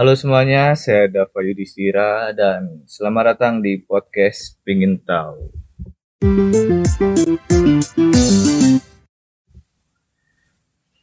Halo 0.00 0.16
semuanya, 0.16 0.72
saya 0.80 1.12
Dava 1.12 1.44
Yudhistira 1.44 2.32
dan 2.32 2.88
selamat 2.88 3.36
datang 3.36 3.60
di 3.60 3.84
podcast 3.84 4.56
Pingin 4.64 4.96
Tahu. 4.96 5.52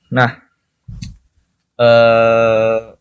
Nah, 0.10 0.42
eh 1.78 2.98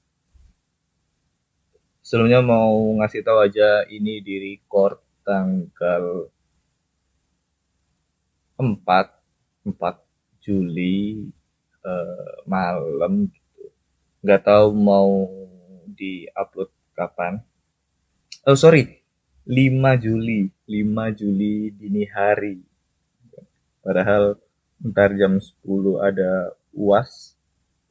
sebelumnya 2.05 2.45
mau 2.45 2.77
ngasih 3.01 3.25
tahu 3.25 3.49
aja 3.49 3.89
ini 3.89 4.21
di 4.21 4.37
record 4.37 5.01
tanggal 5.25 6.29
4 8.61 8.69
4 9.65 10.45
Juli 10.45 11.25
eh, 11.89 12.33
malam 12.45 13.33
gitu. 13.33 13.73
Nggak 14.21 14.45
tahu 14.45 14.77
mau 14.77 15.46
di-upload 15.97 16.71
kapan. 16.93 17.41
Oh, 18.45 18.55
sorry. 18.55 19.03
5 19.47 20.03
Juli, 20.03 20.51
5 20.67 21.19
Juli 21.19 21.71
dini 21.71 22.03
hari. 22.11 22.59
Padahal 23.79 24.35
ntar 24.83 25.15
jam 25.15 25.39
10 25.39 25.63
ada 26.03 26.51
UAS 26.75 27.39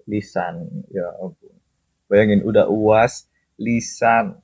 lisan. 0.04 0.68
Ya 0.92 1.08
ampun. 1.18 1.56
Bayangin 2.12 2.44
udah 2.44 2.68
UAS 2.68 3.32
lisan. 3.56 4.38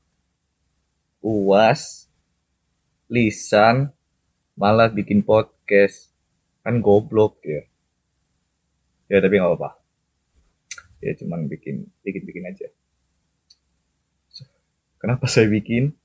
UAS 1.20 2.08
lisan 3.12 3.92
malah 4.56 4.88
bikin 4.88 5.20
podcast. 5.20 6.16
Kan 6.64 6.80
goblok 6.80 7.44
ya. 7.44 7.68
Ya 9.12 9.20
tapi 9.20 9.36
nggak 9.36 9.52
apa-apa. 9.52 9.75
Ya 11.03 11.12
cuman 11.20 11.52
bikin 11.52 11.92
bikin-bikin 12.08 12.48
aja. 12.48 12.72
Kenapa 15.02 15.25
saya 15.25 15.49
bikin? 15.49 15.97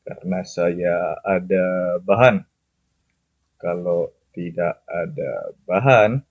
Karena 0.00 0.40
saya 0.40 1.20
ada 1.20 2.00
bahan. 2.00 2.40
Kalau 3.60 4.16
tidak 4.32 4.80
ada 4.88 5.52
bahan, 5.68 6.24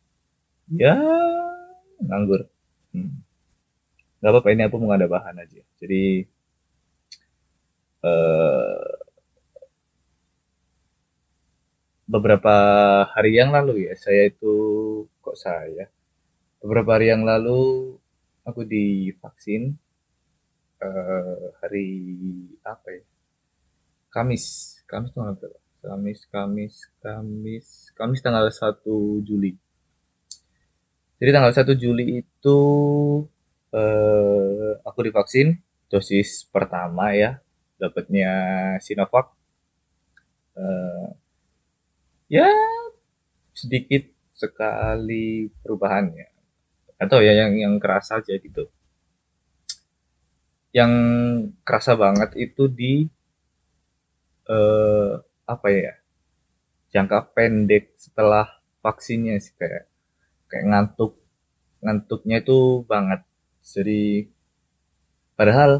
ya 0.74 0.98
nganggur. 2.02 2.50
Hmm. 2.98 3.22
Gak 4.18 4.32
apa-apa, 4.34 4.50
ini 4.58 4.66
aku 4.66 4.82
mau 4.82 4.98
ada 4.98 5.06
bahan 5.06 5.38
aja. 5.38 5.62
Jadi, 5.78 6.26
eh, 8.02 8.90
beberapa 12.10 12.56
hari 13.14 13.38
yang 13.38 13.54
lalu 13.54 13.86
ya, 13.86 13.94
saya 13.94 14.34
itu, 14.34 14.56
kok 15.22 15.38
saya? 15.38 15.94
Beberapa 16.58 16.98
hari 16.98 17.14
yang 17.14 17.22
lalu, 17.22 17.94
aku 18.42 18.66
divaksin 18.66 19.78
eh, 20.82 21.38
hari 21.62 21.88
apa 22.66 22.88
ya? 22.94 23.04
Kamis, 24.14 24.46
Kamis 24.90 25.12
tanggal 25.14 25.36
berapa? 25.38 25.60
Kamis, 25.78 26.20
Kamis, 26.28 26.76
Kamis, 27.00 27.68
Kamis 27.94 28.20
tanggal 28.26 28.50
1 28.50 29.24
Juli. 29.24 29.54
Jadi 31.18 31.30
tanggal 31.34 31.54
1 31.54 31.74
Juli 31.78 32.22
itu 32.22 32.60
eh, 33.74 34.72
aku 34.82 35.00
divaksin 35.06 35.58
dosis 35.90 36.46
pertama 36.50 37.14
ya, 37.14 37.40
dapatnya 37.82 38.32
Sinovac. 38.82 39.34
Eh, 40.58 41.08
ya 42.28 42.50
sedikit 43.54 44.10
sekali 44.34 45.50
perubahannya. 45.62 46.28
Atau 46.98 47.22
ya 47.22 47.34
yang 47.34 47.54
yang 47.58 47.74
kerasa 47.78 48.22
aja 48.22 48.34
gitu. 48.38 48.70
Yang 50.78 50.94
kerasa 51.66 51.94
banget 51.98 52.30
itu 52.46 52.64
di 52.70 52.94
eh, 54.56 55.12
apa 55.54 55.68
ya? 55.74 55.94
Jangka 56.94 57.20
pendek 57.36 57.98
setelah 57.98 58.46
vaksinnya 58.86 59.36
sih 59.44 59.54
kayak 59.60 59.90
kayak 60.50 60.66
ngantuk 60.70 61.12
ngantuknya 61.84 62.38
itu 62.44 62.60
banget. 62.92 63.22
Jadi 63.66 64.30
padahal 65.38 65.72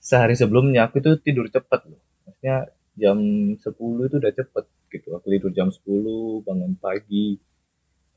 sehari 0.00 0.34
sebelumnya 0.38 0.88
aku 0.88 1.02
itu 1.02 1.10
tidur 1.20 1.46
cepet 1.50 1.80
loh. 1.90 2.00
Maksudnya 2.24 2.56
jam 2.96 3.18
10 3.56 4.08
itu 4.08 4.16
udah 4.22 4.32
cepet 4.32 4.64
gitu. 4.90 5.08
Aku 5.16 5.26
tidur 5.30 5.52
jam 5.54 5.68
10, 5.70 6.42
bangun 6.46 6.74
pagi, 6.80 7.38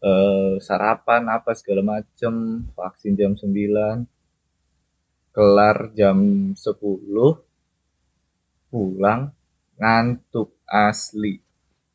eh, 0.04 0.54
sarapan 0.64 1.24
apa 1.30 1.52
segala 1.60 1.82
macem, 1.84 2.66
vaksin 2.78 3.14
jam 3.20 3.32
9, 3.38 4.08
kelar 5.34 5.92
jam 5.98 6.54
10, 6.54 7.42
pulang 8.70 9.34
ngantuk 9.82 10.54
asli. 10.70 11.42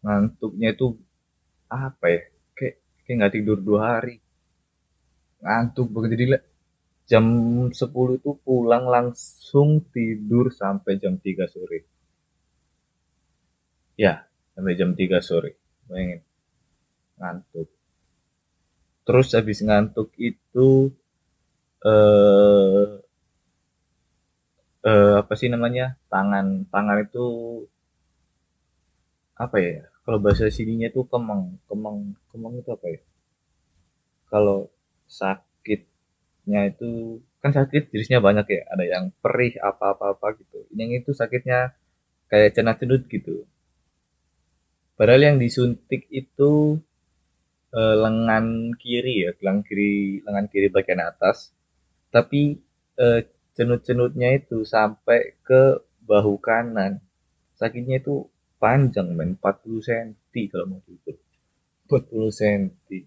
Ngantuknya 0.02 0.74
itu 0.74 0.98
apa 1.70 2.06
ya? 2.10 2.22
Kayak 2.58 2.74
kayak 3.06 3.14
nggak 3.22 3.34
tidur 3.38 3.58
dua 3.62 3.80
hari. 3.94 4.18
Ngantuk 5.38 5.86
banget 5.94 6.10
jadi 6.18 6.26
jam 7.08 7.24
10 7.70 8.18
itu 8.20 8.30
pulang 8.42 8.84
langsung 8.90 9.86
tidur 9.94 10.50
sampai 10.50 10.98
jam 10.98 11.16
3 11.16 11.46
sore. 11.46 11.86
Ya, 13.94 14.26
sampai 14.52 14.74
jam 14.74 14.92
3 14.92 15.22
sore. 15.22 15.56
Bayangin, 15.88 16.20
ngantuk. 17.16 17.70
Terus 19.06 19.32
habis 19.32 19.64
ngantuk 19.64 20.12
itu 20.20 20.92
eh 21.80 23.07
eh, 24.86 25.14
apa 25.22 25.32
sih 25.38 25.48
namanya? 25.50 25.96
Tangan 26.12 26.66
tangan 26.72 26.98
itu 27.06 27.26
apa 29.38 29.56
ya? 29.62 29.86
Kalau 30.04 30.18
bahasa 30.24 30.48
sininya 30.48 30.88
itu 30.88 31.04
kemeng, 31.04 31.60
kemeng, 31.68 32.16
kemeng 32.32 32.54
itu 32.60 32.70
apa 32.72 32.86
ya? 32.88 33.00
Kalau 34.28 34.68
sakitnya 35.08 36.60
itu 36.72 37.20
kan 37.40 37.52
sakit 37.54 37.92
jenisnya 37.92 38.18
banyak 38.24 38.46
ya. 38.48 38.62
Ada 38.72 38.84
yang 38.84 39.04
perih 39.22 39.54
apa-apa-apa 39.60 40.26
gitu. 40.40 40.64
Yang 40.74 41.04
itu 41.04 41.10
sakitnya 41.12 41.76
kayak 42.32 42.56
cenut-cenut 42.56 43.04
gitu. 43.08 43.44
Padahal 44.98 45.22
yang 45.22 45.38
disuntik 45.38 46.10
itu 46.10 46.80
eh, 47.72 47.96
lengan 48.00 48.74
kiri 48.80 49.28
ya, 49.28 49.30
lengan 49.44 49.62
kiri, 49.62 50.24
lengan 50.26 50.46
kiri 50.50 50.68
bagian 50.72 51.00
atas. 51.04 51.52
Tapi 52.10 52.58
eh, 52.98 53.20
cenut-cenutnya 53.58 54.28
itu 54.38 54.58
sampai 54.62 55.20
ke 55.48 55.62
bahu 56.06 56.34
kanan. 56.38 56.92
Sakitnya 57.58 57.96
itu 58.02 58.14
panjang 58.62 59.08
men, 59.18 59.30
40 59.34 59.82
cm 59.82 60.34
kalau 60.52 60.66
mau 60.70 60.80
jujur. 60.86 61.16
40 61.90 62.30
cm. 62.30 63.02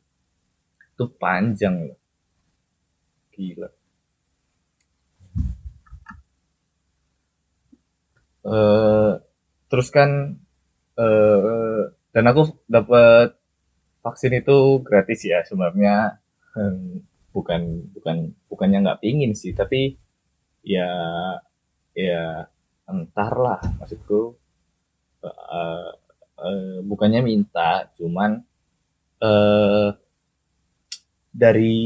Itu 0.93 1.05
panjang 1.23 1.75
loh. 1.87 1.99
Gila. 3.31 3.69
Eh, 8.41 9.11
terus 9.69 9.87
kan 9.93 10.09
eh, 10.97 11.81
dan 12.13 12.23
aku 12.31 12.41
dapat 12.67 13.37
vaksin 14.05 14.33
itu 14.41 14.57
gratis 14.87 15.21
ya 15.25 15.39
sebenarnya 15.47 16.19
Hmm, 16.51 16.99
bukan 17.31 17.61
bukan 17.95 18.35
bukannya 18.51 18.83
nggak 18.83 18.99
pingin 18.99 19.31
sih 19.31 19.55
tapi 19.55 19.95
ya 20.63 20.87
ya 21.95 22.47
entarlah 22.91 23.59
maksudku. 23.79 24.35
Eh, 25.59 25.89
eh, 26.45 26.77
bukannya 26.89 27.21
minta 27.29 27.85
cuman 27.97 28.31
eh, 29.23 29.89
dari 31.31 31.81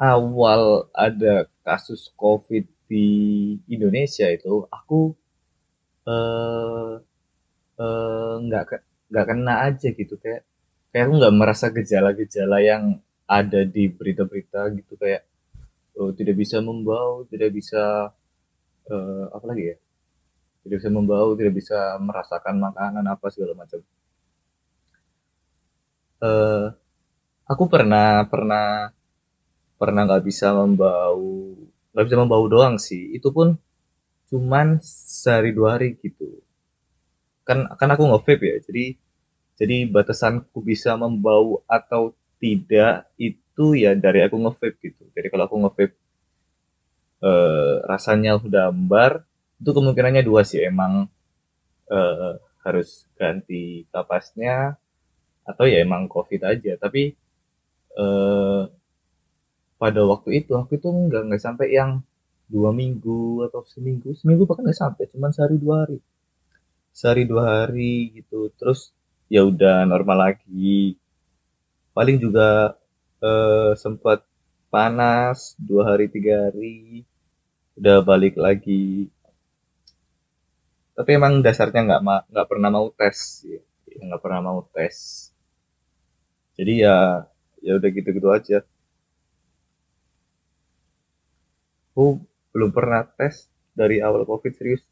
awal 0.00 0.88
ada 0.92 1.34
kasus 1.66 2.08
COVID 2.16 2.64
di 2.88 3.08
Indonesia 3.68 4.26
itu 4.30 4.64
aku 4.70 5.12
eh, 6.08 6.92
nggak 8.46 8.64
ke- 8.70 8.84
nggak 9.10 9.26
kena 9.30 9.54
aja 9.68 9.88
gitu 10.00 10.14
kayak 10.22 10.42
kayak 10.90 11.04
aku 11.06 11.12
nggak 11.20 11.36
merasa 11.40 11.66
gejala-gejala 11.76 12.58
yang 12.70 12.84
ada 13.38 13.60
di 13.74 13.84
berita-berita 13.90 14.60
gitu 14.78 14.92
kayak 15.02 15.22
oh, 15.98 16.10
tidak 16.12 16.36
bisa 16.36 16.60
membau, 16.60 17.24
tidak 17.32 17.50
bisa 17.56 18.12
eh, 18.90 19.24
apa 19.32 19.44
lagi 19.50 19.64
ya? 19.72 19.76
Tidak 20.66 20.76
bisa 20.82 20.90
membau, 20.92 21.32
tidak 21.38 21.54
bisa 21.56 21.78
merasakan 22.02 22.54
makanan 22.58 23.04
apa 23.06 23.26
segala 23.32 23.54
macam. 23.56 23.80
Eh, 26.16 26.66
aku 27.46 27.64
pernah 27.68 28.24
pernah 28.26 28.90
pernah 29.76 30.02
nggak 30.08 30.24
bisa 30.24 30.52
membau, 30.56 31.20
nggak 31.92 32.04
bisa 32.08 32.16
membau 32.18 32.44
doang 32.48 32.76
sih. 32.80 33.12
Itu 33.16 33.30
pun 33.36 33.56
cuman 34.30 34.80
sehari 34.82 35.54
dua 35.54 35.78
hari 35.78 35.96
gitu. 36.02 36.42
Kan 37.46 37.70
kan 37.78 37.88
aku 37.94 38.02
nge-vape 38.10 38.42
ya, 38.42 38.58
jadi 38.66 38.84
jadi 39.56 39.76
batasanku 39.88 40.58
bisa 40.60 40.98
membau 40.98 41.62
atau 41.70 42.12
tidak 42.42 43.08
itu 43.16 43.45
ya 43.82 43.90
dari 43.96 44.20
aku 44.26 44.36
nge-vape 44.42 44.78
gitu. 44.84 45.02
Jadi 45.14 45.26
kalau 45.32 45.44
aku 45.48 45.56
nge-vape 45.62 45.94
eh, 47.28 47.74
rasanya 47.90 48.30
udah 48.40 48.64
ambar 48.72 49.24
itu 49.60 49.70
kemungkinannya 49.76 50.22
dua 50.28 50.42
sih. 50.44 50.60
Emang 50.64 51.08
eh, 51.90 52.32
harus 52.64 52.88
ganti 53.18 53.86
kapasnya 53.94 54.76
atau 55.50 55.64
ya 55.70 55.78
emang 55.86 56.02
covid 56.10 56.42
aja. 56.52 56.72
Tapi 56.84 57.02
eh, 58.02 58.62
pada 59.76 60.00
waktu 60.08 60.30
itu 60.44 60.52
aku 60.56 60.80
itu 60.80 60.88
nggak 60.88 61.22
nggak 61.28 61.42
sampai 61.46 61.66
yang 61.78 61.90
dua 62.48 62.70
minggu 62.74 63.46
atau 63.48 63.60
seminggu. 63.66 64.12
Seminggu 64.20 64.42
bahkan 64.48 64.64
nggak 64.66 64.80
sampai 64.84 65.04
cuman 65.12 65.30
sehari 65.34 65.56
dua 65.64 65.74
hari. 65.84 65.98
Sehari 66.98 67.22
dua 67.30 67.42
hari 67.64 67.94
gitu. 68.20 68.50
Terus 68.58 68.80
ya 69.28 69.42
udah 69.46 69.84
normal 69.88 70.18
lagi. 70.32 70.96
Paling 71.96 72.16
juga 72.20 72.76
eh, 73.22 73.72
sempat 73.76 74.24
panas 74.72 75.54
dua 75.60 75.82
hari 75.94 76.06
tiga 76.12 76.48
hari. 76.48 77.04
Udah 77.78 78.00
balik 78.04 78.34
lagi. 78.40 79.08
Tapi 80.96 81.10
emang 81.18 81.44
dasarnya 81.44 81.80
nggak 81.86 82.02
nggak 82.32 82.48
pernah 82.50 82.70
mau 82.72 82.88
tes 82.98 83.44
ya 83.44 83.60
nggak 84.06 84.22
pernah 84.24 84.40
mau 84.44 84.60
tes. 84.74 84.96
Jadi 86.56 86.72
ya 86.84 86.96
ya 87.64 87.72
udah 87.78 87.90
gitu-gitu 87.96 88.28
aja. 88.32 88.58
Aku 91.92 92.20
belum 92.52 92.70
pernah 92.76 93.02
tes 93.18 93.48
dari 93.72 94.00
awal 94.00 94.22
covid 94.28 94.52
serius. 94.56 94.84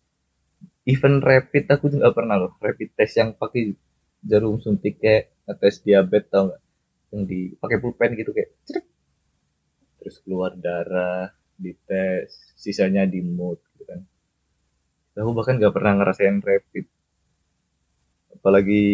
Even 0.85 1.21
rapid 1.25 1.65
aku 1.73 1.89
juga 1.93 2.13
pernah 2.13 2.37
loh. 2.37 2.53
Rapid 2.61 2.89
test 2.97 3.15
yang 3.21 3.31
pakai 3.37 3.73
jarum 4.25 4.57
suntik 4.61 5.01
kayak 5.01 5.33
ngetes 5.45 5.85
diabetes 5.85 6.33
tau 6.33 6.45
nggak 6.49 6.64
yang 7.15 7.23
dipakai 7.31 7.79
pulpen 7.79 8.19
gitu 8.19 8.35
kayak 8.35 8.51
cek 8.67 8.85
terus 10.03 10.19
keluar 10.21 10.53
darah 10.59 11.31
dites 11.55 12.35
sisanya 12.59 13.07
di 13.07 13.23
mood 13.23 13.57
gitu 13.73 13.89
kan. 13.89 14.01
Aku 15.15 15.31
bahkan 15.31 15.57
nggak 15.57 15.75
pernah 15.75 15.95
ngerasain 15.95 16.43
rapid. 16.43 16.87
Apalagi 18.35 18.85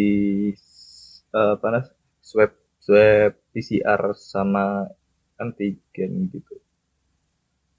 eh, 1.33 1.53
apa 1.57 1.67
nas 1.73 1.89
swab 2.21 2.53
swab 2.79 3.33
PCR 3.51 4.13
sama 4.15 4.87
antigen 5.41 6.29
gitu. 6.29 6.55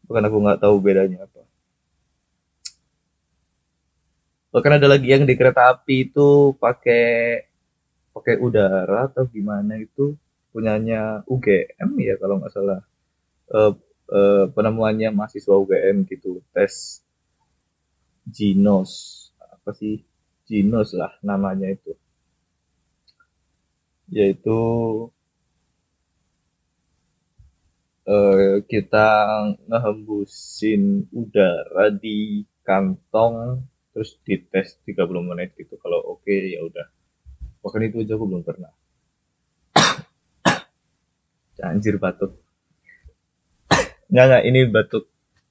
Bahkan 0.09 0.23
aku 0.27 0.37
nggak 0.41 0.61
tahu 0.65 0.75
bedanya 0.81 1.23
apa. 1.23 1.45
Bahkan 4.51 4.73
ada 4.81 4.87
lagi 4.91 5.07
yang 5.07 5.23
di 5.23 5.39
kereta 5.39 5.71
api 5.71 6.11
itu 6.11 6.51
pakai 6.59 7.47
pakai 8.11 8.35
udara 8.43 9.07
atau 9.07 9.23
gimana 9.23 9.79
itu 9.79 10.19
punyanya 10.51 11.23
UGM 11.27 11.89
ya 11.99 12.15
kalau 12.21 12.39
nggak 12.39 12.53
salah. 12.53 12.81
Eh, 13.51 13.73
eh, 14.11 14.45
penemuannya 14.51 15.09
mahasiswa 15.15 15.55
UGM 15.55 16.07
gitu. 16.11 16.43
Tes 16.55 17.03
Ginos 18.27 18.91
apa 19.39 19.71
sih? 19.75 20.03
Ginos 20.47 20.91
lah 20.95 21.15
namanya 21.23 21.71
itu. 21.71 21.95
Yaitu 24.11 24.59
eh, 28.07 28.59
kita 28.67 29.07
ngehembusin 29.71 31.07
udara 31.15 31.87
di 31.95 32.43
kantong 32.67 33.63
terus 33.91 34.19
dites 34.27 34.79
30 34.83 35.23
menit 35.23 35.55
gitu. 35.55 35.79
Kalau 35.79 35.99
oke 36.19 36.31
ya 36.31 36.59
udah. 36.67 36.87
Bahkan 37.63 37.81
itu 37.87 38.03
aja 38.03 38.15
aku 38.19 38.25
belum 38.27 38.43
pernah 38.43 38.71
anjir 41.63 41.95
batuk. 42.01 42.31
Nggak 44.11 44.25
nggak 44.27 44.43
ini 44.49 44.61
batuk 44.67 45.05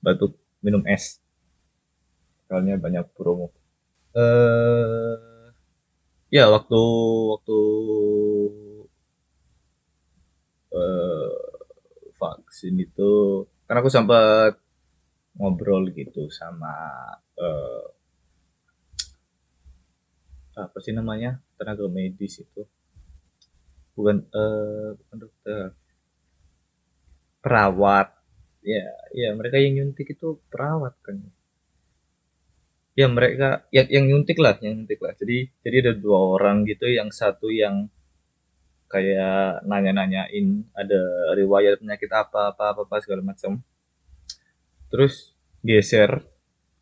batuk 0.05 0.33
minum 0.65 0.83
es. 0.85 1.21
Soalnya 2.49 2.77
banyak 2.77 3.07
promo. 3.17 3.55
Eh 4.17 5.17
ya 6.31 6.51
waktu 6.51 6.81
waktu 7.33 7.59
eh 10.71 11.35
vaksin 12.21 12.75
itu 12.79 13.11
karena 13.67 13.79
aku 13.83 13.91
sempat 13.91 14.53
ngobrol 15.39 15.89
gitu 15.95 16.29
sama 16.31 16.75
eh, 17.39 17.85
apa 20.59 20.77
sih 20.85 20.93
namanya? 20.93 21.41
Tenaga 21.57 21.87
medis 21.89 22.43
itu. 22.45 22.63
Bukan 23.97 24.17
eh 24.33 24.89
bukan 24.99 25.17
dokter 25.17 25.80
perawat. 27.41 28.13
Ya 28.61 28.85
ya 29.17 29.33
mereka 29.33 29.57
yang 29.57 29.73
nyuntik 29.81 30.13
itu 30.15 30.41
perawat 30.53 30.95
kan. 31.01 31.21
Ya 32.99 33.09
mereka 33.09 33.65
yang 33.73 33.89
yang 33.89 34.05
nyuntik 34.09 34.37
lah 34.37 34.57
yang 34.61 34.85
nyuntik 34.85 35.01
lah. 35.01 35.17
Jadi 35.17 35.49
jadi 35.65 35.77
ada 35.89 35.93
dua 35.97 36.19
orang 36.37 36.69
gitu 36.69 36.87
yang 36.89 37.09
satu 37.09 37.49
yang 37.49 37.89
kayak 38.91 39.63
nanya-nanyain 39.65 40.67
ada 40.75 41.01
riwayat 41.39 41.79
penyakit 41.79 42.11
apa 42.11 42.51
apa 42.53 42.75
apa, 42.75 42.81
apa 42.85 42.97
segala 43.01 43.23
macam. 43.23 43.63
Terus 44.91 45.33
geser 45.63 46.27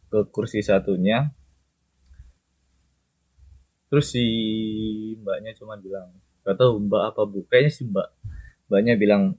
ke 0.09 0.19
kursi 0.33 0.65
satunya. 0.65 1.31
Terus 3.89 4.13
si 4.13 4.25
mbaknya 5.21 5.53
cuma 5.57 5.77
bilang 5.81 6.13
gak 6.45 6.57
tahu 6.57 6.81
mbak 6.89 7.13
apa 7.13 7.23
bu? 7.29 7.45
Kayaknya 7.49 7.71
si 7.73 7.83
mbak 7.89 8.09
mbaknya 8.69 8.95
bilang 8.97 9.37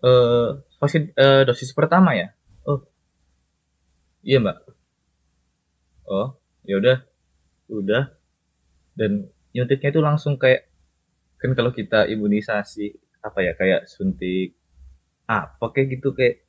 eh 0.00 0.48
vaksin 0.80 1.12
eh, 1.12 1.42
dosis 1.44 1.70
pertama 1.76 2.16
ya? 2.16 2.32
Oh. 2.64 2.80
Iya 4.24 4.38
mbak. 4.40 4.56
Oh 6.08 6.36
ya 6.64 6.80
udah. 6.80 6.98
Udah. 7.68 8.04
Dan 8.96 9.28
nyuntiknya 9.52 9.90
itu 9.92 10.00
langsung 10.02 10.36
kayak 10.40 10.68
kan 11.40 11.52
kalau 11.56 11.72
kita 11.72 12.04
imunisasi 12.08 12.92
apa 13.24 13.38
ya 13.44 13.52
kayak 13.56 13.88
suntik 13.88 14.56
apa 15.28 15.64
kayak 15.72 16.00
gitu 16.00 16.12
kayak 16.16 16.44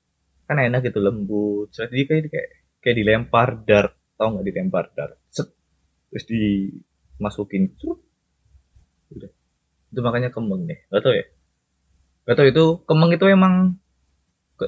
kan 0.47 0.59
enak 0.59 0.87
gitu 0.87 0.99
lembut. 1.03 1.71
Jadi 1.75 2.07
kayak 2.07 2.31
kayak 2.31 2.47
kayak 2.81 2.95
dilempar 2.97 3.49
dart 3.67 3.93
tau 4.15 4.35
nggak 4.35 4.47
dilempar 4.47 4.85
dart 4.95 5.17
Set. 5.31 5.49
terus 6.11 6.25
dimasukin 6.27 7.71
Cerut. 7.79 7.99
udah. 9.15 9.31
Itu 9.91 9.99
makanya 10.03 10.29
kembang 10.31 10.67
deh. 10.67 10.79
Gak 10.91 11.03
tau 11.03 11.15
ya 11.15 11.25
gak 12.31 12.55
itu 12.55 12.65
kembang 12.87 13.11
itu 13.11 13.25
emang 13.27 13.75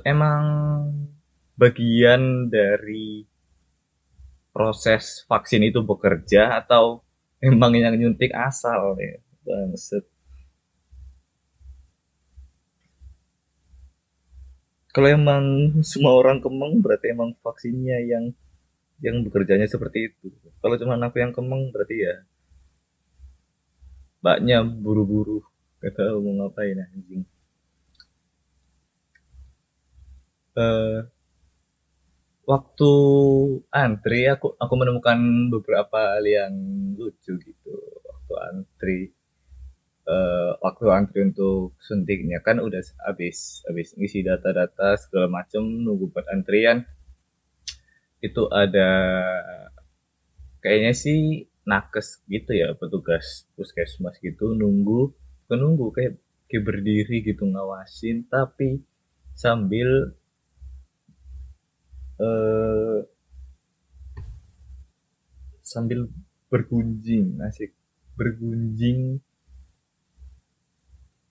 emang 0.03 0.43
bagian 1.55 2.49
dari 2.49 3.23
proses 4.51 5.23
vaksin 5.29 5.63
itu 5.65 5.79
bekerja 5.85 6.59
atau 6.59 7.05
emang 7.39 7.71
yang 7.77 7.95
nyuntik 7.95 8.33
asal 8.35 8.97
ya? 8.99 9.21
Bangset 9.43 10.03
kalau 14.93 15.09
emang 15.09 15.43
semua 15.81 16.13
orang 16.13 16.37
kemeng 16.37 16.77
berarti 16.77 17.17
emang 17.17 17.33
vaksinnya 17.41 17.97
yang 18.05 18.29
yang 19.01 19.25
bekerjanya 19.25 19.65
seperti 19.65 20.13
itu. 20.13 20.29
Kalau 20.61 20.77
cuma 20.77 20.95
aku 21.01 21.17
yang 21.17 21.33
kemeng 21.33 21.73
berarti 21.73 21.95
ya 21.97 22.15
mbaknya 24.21 24.61
buru-buru. 24.63 25.41
Tahu 25.83 26.23
mau 26.23 26.47
ngapain 26.47 26.79
anjing 26.79 27.27
eh 30.57 30.99
waktu 32.43 32.91
antri 33.71 34.27
aku 34.27 34.59
aku 34.59 34.73
menemukan 34.75 35.19
beberapa 35.47 36.19
hal 36.19 36.25
yang 36.27 36.53
lucu 36.99 37.39
gitu 37.39 37.73
waktu 38.03 38.33
antri. 38.51 38.99
Eh, 40.03 40.51
waktu 40.59 40.85
antri 40.91 41.19
untuk 41.31 41.79
suntiknya 41.79 42.43
kan 42.43 42.59
udah 42.59 42.83
habis 43.07 43.63
habis 43.63 43.95
ngisi 43.95 44.19
data-data 44.27 44.99
segala 44.99 45.31
macam 45.31 45.63
nunggu 45.63 46.11
buat 46.11 46.27
antrian. 46.27 46.83
Itu 48.19 48.51
ada 48.51 48.89
kayaknya 50.63 50.91
sih 50.95 51.47
nakes 51.63 52.19
gitu 52.27 52.51
ya 52.51 52.75
petugas 52.75 53.47
puskesmas 53.55 54.19
gitu 54.19 54.51
nunggu 54.51 55.15
menunggu 55.47 55.95
kayak 55.95 56.19
kayak 56.51 56.63
berdiri 56.67 57.23
gitu 57.23 57.47
ngawasin. 57.47 58.27
Tapi 58.27 58.83
sambil 59.31 60.19
eh 62.21 62.99
sambil 65.63 66.05
bergunjing 66.53 67.41
asik. 67.41 67.73
Bergunjing. 68.13 69.17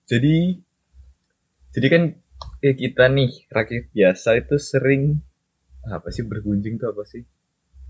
Jadi 0.03 0.59
jadi 1.73 1.87
kan 1.87 2.03
kayak 2.59 2.77
kita 2.77 3.03
nih 3.07 3.31
rakyat 3.47 3.85
biasa 3.95 4.29
itu 4.43 4.55
sering 4.59 5.23
apa 5.87 6.11
sih 6.11 6.27
bergunjing 6.27 6.75
tuh 6.75 6.91
apa 6.91 7.07
sih? 7.07 7.23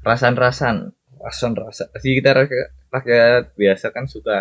Rasan-rasan. 0.06 0.94
Rasan-rasan. 1.18 1.88
Sih 1.98 2.14
kita 2.20 2.36
rakyat, 2.38 2.70
rakyat 2.94 3.44
biasa 3.58 3.90
kan 3.90 4.06
suka 4.06 4.40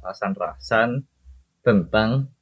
rasan-rasan 0.00 1.04
tentang 1.60 2.32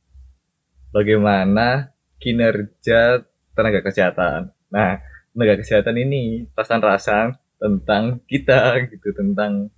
bagaimana 0.95 1.91
kinerja 2.23 3.23
tenaga 3.55 3.81
kesehatan. 3.83 4.55
Nah, 4.71 5.03
tenaga 5.39 5.63
kesehatan 5.63 5.95
ini 6.03 6.51
rasan-rasan 6.51 7.39
tentang 7.63 8.19
kita 8.27 8.91
gitu, 8.91 9.15
tentang 9.15 9.71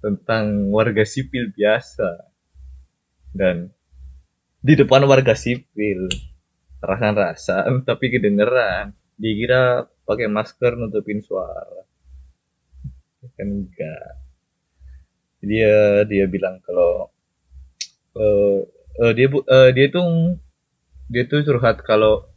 tentang 0.00 0.72
warga 0.72 1.04
sipil 1.04 1.52
biasa. 1.52 2.32
Dan 3.36 3.68
di 4.64 4.72
depan 4.72 5.04
warga 5.04 5.36
sipil 5.36 6.08
rasan-rasan 6.80 7.84
tapi 7.88 8.08
kedengeran. 8.08 8.96
Dikira 9.20 9.84
pakai 10.08 10.32
masker 10.32 10.80
nutupin 10.80 11.20
suara. 11.20 11.84
Kan 13.36 13.68
enggak. 13.68 14.16
Dia 15.44 16.08
dia 16.08 16.24
bilang 16.24 16.56
kalau 16.64 17.12
uh, 18.16 18.64
uh, 18.96 19.12
dia 19.12 19.28
uh, 19.28 19.68
dia 19.76 19.92
tuh 19.92 20.40
dia 21.12 21.28
tuh 21.28 21.44
curhat 21.44 21.84
kalau 21.84 22.29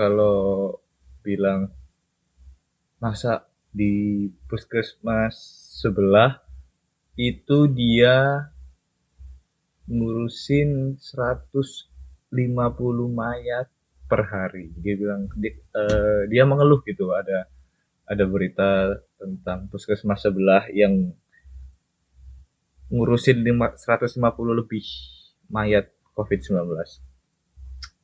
kalau 0.00 0.80
bilang 1.20 1.68
masa 2.96 3.44
di 3.68 4.24
puskesmas 4.48 5.36
sebelah 5.76 6.40
itu 7.20 7.68
dia 7.68 8.48
ngurusin 9.84 10.96
150 10.96 12.32
mayat 13.12 13.68
per 14.08 14.24
hari 14.24 14.72
dia 14.80 14.96
bilang 14.96 15.28
dia, 15.36 15.52
uh, 15.76 16.24
dia 16.32 16.48
mengeluh 16.48 16.80
gitu 16.88 17.12
ada 17.12 17.44
ada 18.08 18.24
berita 18.24 18.96
tentang 19.20 19.68
puskesmas 19.68 20.24
sebelah 20.24 20.64
yang 20.72 21.12
ngurusin 22.90 23.38
5, 23.44 23.78
150 23.78 24.18
lebih 24.50 24.82
mayat 25.46 25.94
COVID-19. 26.18 26.58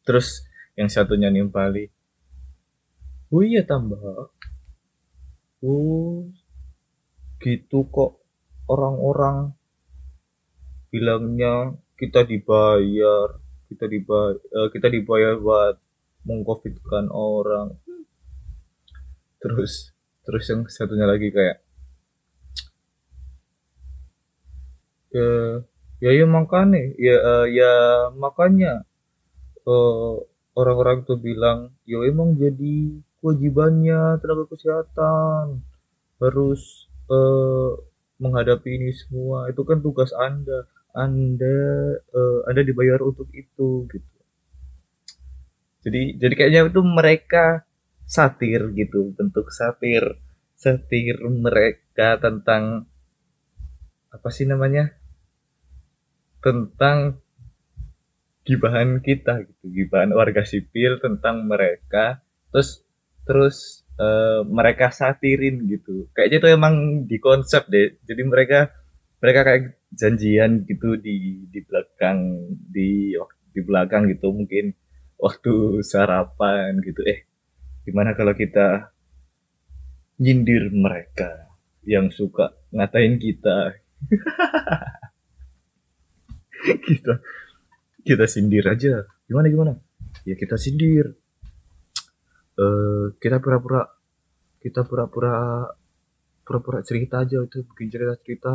Terus 0.06 0.46
yang 0.76 0.92
satunya 0.92 1.32
nimpali, 1.32 1.88
oh 3.32 3.42
iya 3.42 3.64
tambah, 3.64 4.30
oh 5.64 6.30
gitu 7.40 7.88
kok 7.88 8.20
orang-orang 8.68 9.52
bilangnya 10.92 11.76
kita 11.96 12.24
dibayar, 12.24 13.40
kita 13.68 13.84
dibayar, 13.88 14.36
uh, 14.52 14.68
kita 14.72 14.88
dibayar 14.92 15.36
buat 15.40 15.76
mengcovidkan 16.26 17.08
orang. 17.12 17.76
Terus 19.40 19.96
terus 20.26 20.44
yang 20.50 20.66
satunya 20.66 21.06
lagi 21.06 21.30
kayak 21.30 21.62
ya 25.14 25.62
ya 26.02 26.10
ya 26.12 26.26
makanya 26.26 26.82
ya 26.98 27.16
uh, 27.22 27.46
ya 27.46 27.72
makanya 28.18 28.82
uh, 29.64 30.18
orang-orang 30.56 31.04
tuh 31.04 31.20
bilang 31.20 31.76
ya 31.84 32.00
emang 32.08 32.34
jadi 32.34 32.96
kewajibannya 33.20 34.18
tenaga 34.18 34.44
kesehatan. 34.48 35.60
Harus 36.16 36.88
uh, 37.12 37.76
menghadapi 38.16 38.80
ini 38.80 38.90
semua. 38.96 39.52
Itu 39.52 39.68
kan 39.68 39.84
tugas 39.84 40.10
anda. 40.16 40.64
Anda 40.96 41.56
uh, 42.00 42.40
anda 42.48 42.64
dibayar 42.64 43.04
untuk 43.04 43.28
itu 43.36 43.84
gitu. 43.92 44.16
Jadi 45.84 46.16
jadi 46.16 46.34
kayaknya 46.34 46.62
itu 46.72 46.80
mereka 46.80 47.68
satir 48.08 48.72
gitu. 48.72 49.12
Bentuk 49.12 49.52
satir 49.52 50.16
satir 50.56 51.20
mereka 51.28 52.16
tentang 52.16 52.88
apa 54.08 54.28
sih 54.32 54.48
namanya? 54.48 54.96
Tentang 56.40 57.20
gibahan 58.46 59.02
kita 59.02 59.42
gitu 59.42 59.66
gibahan 59.74 60.14
warga 60.14 60.46
sipil 60.46 61.02
tentang 61.02 61.50
mereka 61.50 62.22
terus 62.54 62.86
terus 63.26 63.82
uh, 63.98 64.46
mereka 64.46 64.94
satirin 64.94 65.66
gitu. 65.66 66.08
Kayaknya 66.14 66.38
itu 66.38 66.48
emang 66.54 66.74
di 67.10 67.18
konsep 67.18 67.66
deh. 67.68 67.98
Jadi 68.06 68.22
mereka 68.22 68.70
mereka 69.20 69.40
kayak 69.42 69.62
janjian 69.90 70.62
gitu 70.68 70.94
di 71.00 71.48
di 71.50 71.60
belakang 71.66 72.18
di 72.70 73.16
di 73.50 73.60
belakang 73.64 74.06
gitu 74.12 74.30
mungkin 74.30 74.72
waktu 75.18 75.82
sarapan 75.82 76.78
gitu. 76.84 77.02
Eh 77.02 77.26
gimana 77.82 78.14
kalau 78.14 78.36
kita 78.36 78.94
nyindir 80.22 80.70
mereka 80.70 81.50
yang 81.82 82.14
suka 82.14 82.54
ngatain 82.70 83.18
kita? 83.18 83.74
Kita 86.62 87.12
kita 88.06 88.30
sindir 88.30 88.62
aja. 88.70 89.02
Gimana 89.26 89.50
gimana? 89.50 89.72
Ya 90.22 90.38
kita 90.38 90.54
sindir. 90.54 91.18
Uh, 92.56 93.12
kita 93.18 93.42
pura-pura 93.42 93.84
kita 94.62 94.86
pura-pura 94.86 95.66
pura-pura 96.46 96.86
cerita 96.86 97.26
aja. 97.26 97.42
Itu 97.42 97.66
bikin 97.66 97.90
cerita 97.90 98.14
cerita 98.22 98.52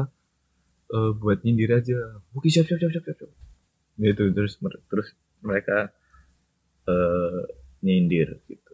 uh, 0.96 1.12
buat 1.20 1.43
nyindir 1.43 1.75
aja. 1.75 2.24
Oke 2.31 2.48
siap 2.48 2.65
siap 2.72 2.79
siap 2.79 2.96
siap 2.96 3.05
siap 3.12 3.31
itu 4.01 4.34
terus 4.34 4.58
terus 4.89 5.08
mereka 5.46 5.93
uh, 6.89 7.43
nyindir 7.86 8.41
gitu. 8.50 8.74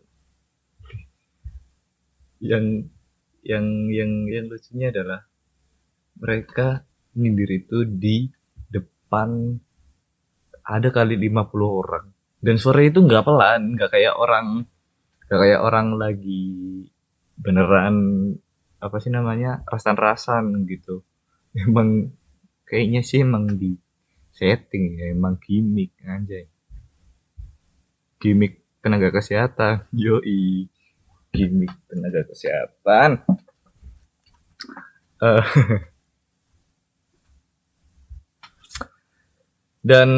Yang 2.39 2.93
yang 3.43 3.65
yang 3.91 4.12
yang 4.29 4.46
lucunya 4.48 4.93
adalah 4.93 5.25
mereka 6.22 6.86
nyindir 7.17 7.50
itu 7.65 7.84
di 7.88 8.29
depan 8.69 9.60
ada 10.68 10.92
kali 10.92 11.16
50 11.16 11.48
orang. 11.64 12.06
Dan 12.38 12.60
suara 12.60 12.84
itu 12.84 13.00
nggak 13.02 13.24
pelan 13.24 13.80
nggak 13.80 13.90
kayak 13.96 14.14
orang 14.20 14.68
nggak 15.28 15.40
kayak 15.40 15.62
orang 15.64 15.88
lagi 15.96 16.46
beneran 17.40 17.96
apa 18.78 18.98
sih 19.00 19.10
namanya 19.10 19.64
rasan-rasan 19.66 20.68
gitu. 20.68 21.02
Emang 21.64 22.12
kayaknya 22.68 23.02
sih 23.02 23.24
emang 23.24 23.56
di 23.56 23.74
setting 24.36 25.00
ya 25.00 25.16
emang 25.16 25.40
gimmick 25.40 25.96
aja 26.04 26.46
gimmick 28.22 28.66
tenaga 28.82 29.12
kesehatan 29.14 29.86
yoi. 29.94 30.70
Gimmick 31.28 31.70
tenaga 31.86 32.24
kesehatan. 32.26 33.22
Uh, 35.22 35.44
dan 39.90 40.10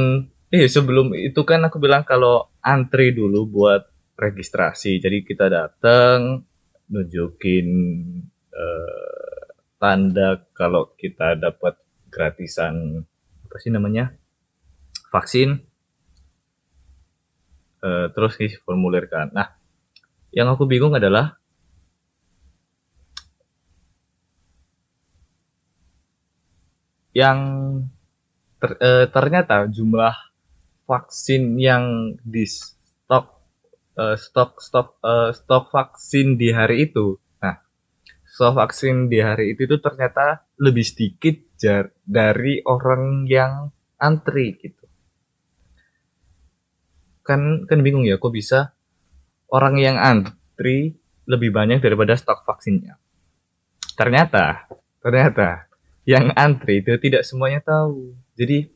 eh 0.49 0.65
sebelum 0.65 1.13
itu 1.13 1.41
kan 1.45 1.61
aku 1.65 1.77
bilang 1.77 2.01
kalau 2.05 2.49
antri 2.61 3.13
dulu 3.13 3.45
buat 3.45 3.85
registrasi 4.17 4.97
jadi 4.99 5.21
kita 5.21 5.45
datang 5.47 6.43
nunjukin 6.89 7.67
uh, 8.49 9.45
tanda 9.77 10.43
kalau 10.51 10.91
kita 10.97 11.37
dapat 11.37 11.77
gratisan 12.09 13.05
apa 13.45 13.55
sih 13.61 13.69
namanya 13.69 14.13
vaksin 15.13 15.69
uh, 17.83 18.07
terus 18.13 18.35
ngisi 18.37 18.57
formulir 18.61 19.07
kan. 19.07 19.31
Nah, 19.31 19.55
yang 20.35 20.51
aku 20.51 20.67
bingung 20.69 20.93
adalah 20.95 21.39
yang 27.15 27.39
ter, 28.61 28.71
uh, 28.79 29.05
ternyata 29.09 29.65
jumlah 29.65 30.13
vaksin 30.89 31.61
yang 31.61 32.17
di 32.25 32.49
stok 32.49 33.45
uh, 33.93 34.17
stok 34.17 34.57
stok 34.57 34.97
uh, 35.05 35.29
stok 35.29 35.69
vaksin 35.69 36.41
di 36.41 36.49
hari 36.49 36.89
itu. 36.89 37.21
Nah, 37.37 37.61
stok 38.25 38.57
vaksin 38.57 39.05
di 39.05 39.21
hari 39.21 39.53
itu 39.53 39.69
itu 39.69 39.77
ternyata 39.77 40.49
lebih 40.57 40.81
sedikit 40.81 41.37
jar 41.61 41.93
dari 42.01 42.65
orang 42.65 43.29
yang 43.29 43.69
antri 44.01 44.57
gitu 44.57 44.79
kan 47.29 47.69
kan 47.69 47.85
bingung 47.85 48.09
ya 48.09 48.17
kok 48.17 48.33
bisa 48.33 48.73
orang 49.53 49.77
yang 49.77 50.01
antri 50.01 50.97
lebih 51.29 51.53
banyak 51.53 51.77
daripada 51.77 52.17
stok 52.17 52.41
vaksinnya. 52.41 52.97
Ternyata, 53.93 54.65
ternyata 54.97 55.69
yang 56.09 56.33
antri 56.33 56.81
itu 56.81 56.97
tidak 56.97 57.21
semuanya 57.21 57.61
tahu. 57.61 58.17
Jadi 58.33 58.73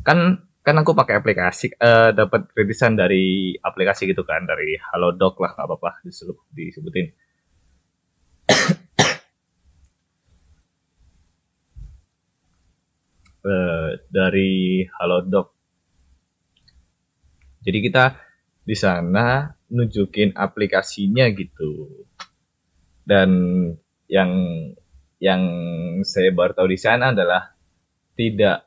kan 0.00 0.48
kan 0.60 0.76
aku 0.76 0.92
pakai 0.92 1.16
aplikasi 1.20 1.72
uh, 1.80 2.12
dapat 2.12 2.52
gratisan 2.52 2.94
dari 2.96 3.56
aplikasi 3.56 4.04
gitu 4.10 4.22
kan 4.28 4.44
dari 4.44 4.76
Halodoc 4.92 5.40
lah 5.40 5.56
nggak 5.56 5.66
apa-apa 5.66 5.90
disebut, 6.04 6.36
disebutin. 6.52 7.06
uh, 13.44 13.96
dari 14.16 14.84
Halodoc 15.00 15.60
jadi 17.60 17.78
kita 17.84 18.04
di 18.64 18.76
sana 18.76 19.52
nunjukin 19.68 20.32
aplikasinya 20.32 21.28
gitu. 21.36 22.06
Dan 23.04 23.30
yang 24.08 24.30
yang 25.20 25.42
saya 26.08 26.32
baru 26.32 26.56
tahu 26.56 26.68
di 26.72 26.80
sana 26.80 27.12
adalah 27.12 27.52
tidak 28.16 28.64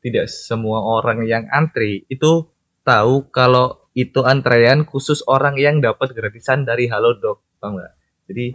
tidak 0.00 0.32
semua 0.32 0.80
orang 0.80 1.24
yang 1.28 1.44
antri 1.52 2.08
itu 2.08 2.48
tahu 2.84 3.28
kalau 3.28 3.80
itu 3.92 4.22
antrean 4.24 4.88
khusus 4.88 5.20
orang 5.26 5.58
yang 5.60 5.82
dapat 5.82 6.14
gratisan 6.14 6.64
dari 6.64 6.88
Halodoc, 6.88 7.42
paham 7.60 7.76
nggak? 7.78 7.92
Jadi 8.30 8.46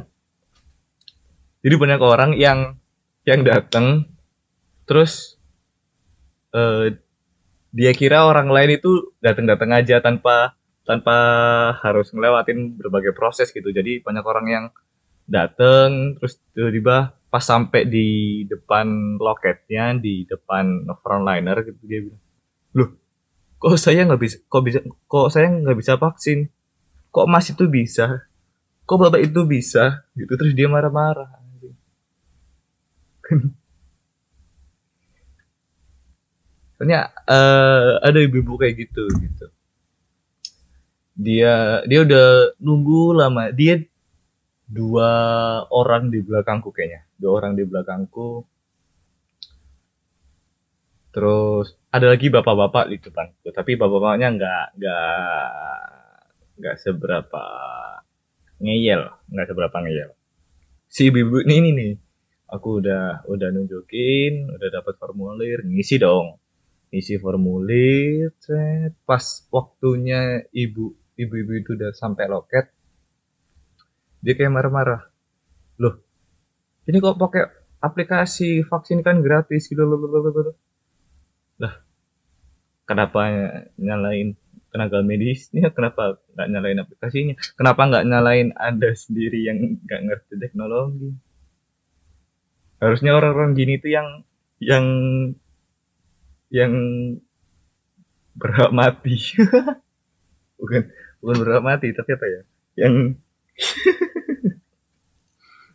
jadi 1.66 1.75
banyak 1.75 2.02
orang 2.02 2.32
yang 2.38 2.78
yang 3.25 3.42
datang 3.42 4.06
terus 4.86 5.36
eh, 6.54 6.98
dia 7.75 7.92
kira 7.92 8.24
orang 8.30 8.48
lain 8.48 8.80
itu 8.80 9.12
datang-datang 9.20 9.75
aja 9.75 10.00
tanpa 10.00 10.56
tanpa 10.86 11.18
harus 11.82 12.14
ngelewatin 12.14 12.78
berbagai 12.78 13.12
proses 13.12 13.50
gitu. 13.52 13.74
Jadi 13.74 14.00
banyak 14.00 14.24
orang 14.24 14.48
yang 14.48 14.66
datang 15.25 16.16
terus 16.16 16.38
tiba-tiba 16.54 17.18
pas 17.36 17.44
sampai 17.44 17.84
di 17.84 18.08
depan 18.48 19.20
loketnya 19.20 19.92
di 20.00 20.24
depan 20.24 20.88
frontliner 21.04 21.68
gitu 21.68 21.84
dia 21.84 22.00
bilang 22.00 22.24
loh 22.72 22.96
kok 23.60 23.75
saya 23.75 24.08
nggak 24.08 24.22
bisa 24.24 24.39
kok 24.48 24.63
bisa 24.63 24.80
kok 25.12 25.27
saya 25.27 25.51
nggak 25.51 25.75
bisa 25.75 26.00
vaksin? 26.00 26.48
Kok 27.12 27.27
mas 27.27 27.51
itu 27.51 27.68
bisa? 27.68 28.24
Kok 28.88 28.98
bapak 29.04 29.20
itu 29.27 29.44
bisa? 29.44 30.08
Gitu 30.15 30.32
terus 30.39 30.56
dia 30.56 30.72
marah-marah 30.72 31.44
soalnya 36.80 37.12
uh, 37.27 38.00
ada 38.00 38.20
ibu-ibu 38.24 38.56
kayak 38.56 38.88
gitu 38.88 39.04
gitu. 39.20 39.51
Dia 41.20 41.84
dia 41.84 42.00
udah 42.08 42.56
nunggu 42.63 43.12
lama 43.12 43.51
dia 43.51 43.84
dua 44.72 45.10
orang 45.74 46.13
di 46.13 46.24
belakangku 46.24 46.72
kayaknya 46.72 47.04
dua 47.15 47.31
orang 47.41 47.53
di 47.55 47.63
belakangku. 47.63 48.43
Terus 51.15 51.79
ada 51.91 52.12
lagi 52.12 52.27
bapak-bapak 52.27 52.91
di 52.91 52.98
depanku. 53.00 53.48
Tapi 53.55 53.79
bapak-bapaknya 53.79 54.27
nggak 54.36 54.65
nggak 54.75 55.10
nggak 56.60 56.75
seberapa 56.79 57.45
ngeyel 58.60 59.01
nggak 59.31 59.48
seberapa 59.48 59.77
ngeyel. 59.79 60.12
Si 60.91 61.07
ibu 61.07 61.43
ini 61.43 61.72
nih 61.72 61.93
aku 62.51 62.84
udah 62.84 63.27
udah 63.27 63.48
nunjukin 63.51 64.51
udah 64.51 64.69
dapat 64.72 65.00
formulir 65.00 65.63
ngisi 65.63 65.95
dong. 66.00 66.36
Ngisi 66.91 67.15
formulir 67.19 68.36
pas 69.07 69.24
waktunya 69.51 70.43
ibu 70.51 70.91
ibu-ibu 71.15 71.51
itu 71.55 71.69
udah 71.79 71.95
sampai 71.95 72.27
loket 72.27 72.75
dia 74.19 74.34
kayak 74.36 74.51
marah-marah 74.51 75.14
ini 76.86 76.98
kok 77.01 77.18
pakai 77.18 77.44
aplikasi 77.82 78.65
vaksin 78.65 79.06
kan 79.06 79.22
gratis 79.22 79.70
gitu 79.70 79.86
loh 79.86 80.01
lah 81.62 81.74
kenapa 82.86 83.22
nyalain 83.80 84.36
tenaga 84.75 85.00
medisnya? 85.00 85.72
Kenapa 85.72 86.20
nggak 86.36 86.48
nyalain 86.51 86.84
aplikasinya? 86.84 87.39
Kenapa 87.56 87.82
nggak 87.88 88.06
nyalain 88.12 88.51
anda 88.60 88.92
sendiri 88.92 89.48
yang 89.48 89.80
nggak 89.88 90.01
ngerti 90.04 90.36
teknologi? 90.36 91.15
Harusnya 92.84 93.15
orang-orang 93.15 93.56
gini 93.56 93.80
tuh 93.80 93.96
yang 93.96 94.08
yang 94.60 94.86
yang 96.51 96.74
berhak 98.36 98.75
mati. 98.75 99.15
Bukan 100.60 100.92
bukan 101.24 101.36
berhak 101.39 101.63
mati 101.63 101.88
tapi 101.96 102.12
apa 102.15 102.25
ya? 102.27 102.42
Yang 102.75 102.96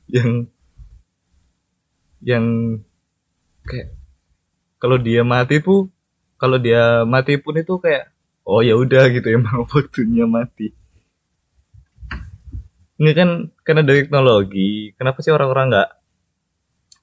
yang 0.21 0.29
yang 2.21 2.77
kayak 3.65 3.97
kalau 4.81 4.97
dia 4.97 5.25
mati 5.25 5.61
pun 5.61 5.93
kalau 6.41 6.57
dia 6.57 7.05
mati 7.05 7.37
pun 7.37 7.57
itu 7.61 7.77
kayak 7.81 8.13
oh 8.49 8.65
ya 8.65 8.77
udah 8.77 9.13
gitu 9.13 9.29
emang 9.37 9.69
waktunya 9.69 10.25
mati. 10.25 10.73
Ini 13.01 13.17
kan 13.17 13.49
karena 13.65 13.81
dari 13.81 14.05
teknologi 14.05 14.93
kenapa 14.97 15.25
sih 15.25 15.33
orang-orang 15.33 15.73
nggak 15.73 15.91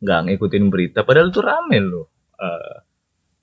nggak 0.05 0.19
ngikutin 0.29 0.65
berita? 0.69 0.99
Padahal 1.01 1.33
itu 1.33 1.41
rame 1.41 1.77
loh. 1.81 2.07
Uh, 2.37 2.85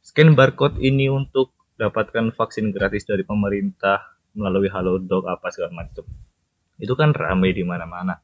scan 0.07 0.39
barcode 0.39 0.79
ini 0.79 1.11
untuk 1.11 1.51
dapatkan 1.75 2.31
vaksin 2.31 2.71
gratis 2.71 3.03
dari 3.03 3.27
pemerintah 3.27 4.15
melalui 4.39 4.71
Halodoc 4.71 5.27
apa 5.27 5.51
segala 5.51 5.83
macam. 5.83 6.07
Itu 6.79 6.95
kan 6.95 7.11
ramai 7.11 7.51
di 7.55 7.67
mana-mana. 7.67 8.19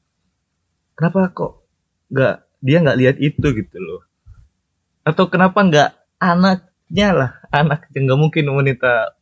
Kenapa 0.95 1.31
kok 1.35 1.53
nggak 2.11 2.50
dia 2.61 2.85
nggak 2.85 2.99
lihat 3.01 3.17
itu 3.19 3.47
gitu 3.57 3.77
loh. 3.81 4.05
Atau 5.03 5.33
kenapa 5.33 5.65
nggak 5.65 5.91
anaknya 6.21 7.09
lah 7.17 7.31
anak 7.49 7.89
yang 7.97 8.07
nggak 8.07 8.21
mungkin 8.21 8.45
wanita 8.53 9.17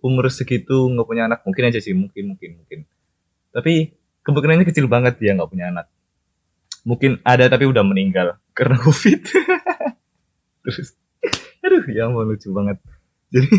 umur 0.00 0.32
segitu 0.32 0.88
nggak 0.88 1.06
punya 1.06 1.28
anak 1.28 1.44
mungkin 1.44 1.68
aja 1.68 1.78
sih 1.78 1.92
mungkin 1.92 2.34
mungkin 2.34 2.50
mungkin. 2.60 2.78
Tapi 3.52 3.94
kemungkinannya 4.24 4.66
kecil 4.66 4.88
banget 4.88 5.20
dia 5.20 5.36
nggak 5.36 5.50
punya 5.52 5.70
anak. 5.70 5.86
Mungkin 6.88 7.20
ada 7.22 7.44
tapi 7.52 7.68
udah 7.68 7.84
meninggal 7.84 8.40
karena 8.56 8.80
covid. 8.84 9.20
Terus 10.64 10.96
aduh 11.60 11.84
ya 11.92 12.08
mau 12.08 12.24
lucu 12.24 12.48
banget. 12.50 12.80
Jadi 13.28 13.48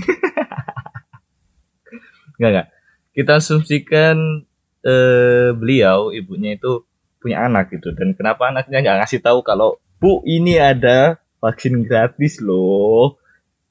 nggak 2.41 2.49
nggak. 2.49 2.67
Kita 3.12 3.38
asumsikan 3.38 4.17
eh, 4.81 5.53
beliau 5.53 6.10
ibunya 6.10 6.57
itu 6.57 6.89
punya 7.21 7.45
anak 7.45 7.69
gitu. 7.69 7.93
Dan 7.93 8.17
kenapa 8.17 8.49
anaknya 8.49 8.81
nggak 8.81 8.97
ngasih 9.05 9.21
tahu 9.21 9.45
kalau 9.45 9.77
bu 10.01 10.25
ini 10.25 10.57
ada 10.57 11.21
vaksin 11.38 11.86
gratis 11.86 12.41
loh. 12.41 13.21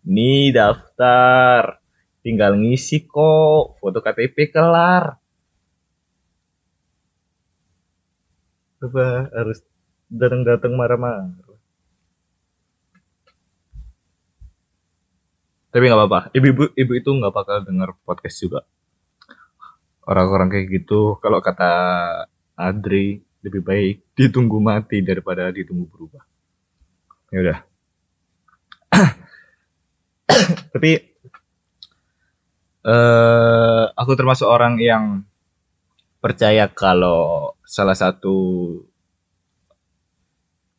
Nih 0.06 0.54
daftar. 0.54 1.82
Tinggal 2.22 2.54
ngisi 2.56 3.04
kok. 3.04 3.76
Foto 3.82 3.98
KTP 3.98 4.54
kelar. 4.54 5.18
Coba 8.80 9.28
harus 9.34 9.60
datang-datang 10.08 10.72
marah-marah. 10.72 11.50
Tapi 15.70 15.86
nggak 15.86 15.98
apa-apa. 16.02 16.20
Ibu-ibu 16.34 16.74
ibu 16.74 16.92
itu 16.98 17.10
nggak 17.14 17.34
bakal 17.34 17.62
dengar 17.62 17.94
podcast 18.02 18.36
juga. 18.42 18.60
Orang-orang 20.02 20.50
kayak 20.50 20.66
gitu 20.66 21.22
kalau 21.22 21.38
kata 21.38 21.70
Adri 22.58 23.22
lebih 23.40 23.62
baik 23.64 23.94
ditunggu 24.16 24.58
mati 24.60 25.00
daripada 25.00 25.48
ditunggu 25.48 25.88
berubah 25.88 26.22
ya 27.32 27.38
udah 27.40 27.58
tapi 30.76 30.90
uh, 32.84 33.84
aku 33.96 34.12
termasuk 34.16 34.48
orang 34.48 34.76
yang 34.80 35.04
percaya 36.20 36.68
kalau 36.68 37.56
salah 37.64 37.96
satu 37.96 38.36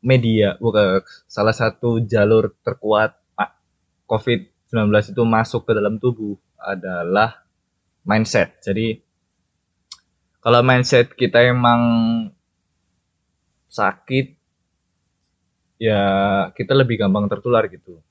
media 0.01 0.57
bukan 0.57 1.01
salah 1.29 1.53
satu 1.53 2.01
jalur 2.05 2.53
terkuat 2.65 3.21
COVID-19 4.11 5.15
itu 5.15 5.23
masuk 5.23 5.63
ke 5.63 5.71
dalam 5.71 5.95
tubuh 5.95 6.35
adalah 6.59 7.47
mindset. 8.03 8.59
Jadi 8.59 8.99
kalau 10.43 10.59
mindset 10.59 11.15
kita 11.15 11.39
emang 11.47 11.79
sakit 13.71 14.35
ya 15.79 16.03
kita 16.51 16.75
lebih 16.75 16.99
gampang 16.99 17.31
tertular 17.31 17.65
gitu. 17.71 18.03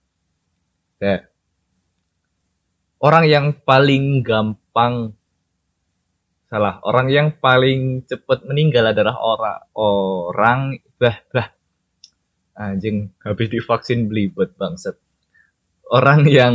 Kayak 0.96 1.30
orang 2.98 3.24
yang 3.28 3.46
paling 3.52 4.24
gampang 4.24 5.14
salah 6.50 6.82
orang 6.82 7.06
yang 7.14 7.28
paling 7.38 8.02
cepat 8.10 8.42
meninggal 8.42 8.90
adalah 8.90 9.14
orang 9.20 9.58
orang 9.78 10.60
bah 10.98 11.20
bah. 11.30 11.48
Anjing 12.60 13.14
habis 13.24 13.48
divaksin 13.48 14.10
belibet 14.10 14.52
bangset 14.58 14.98
orang 15.88 16.26
yang 16.28 16.54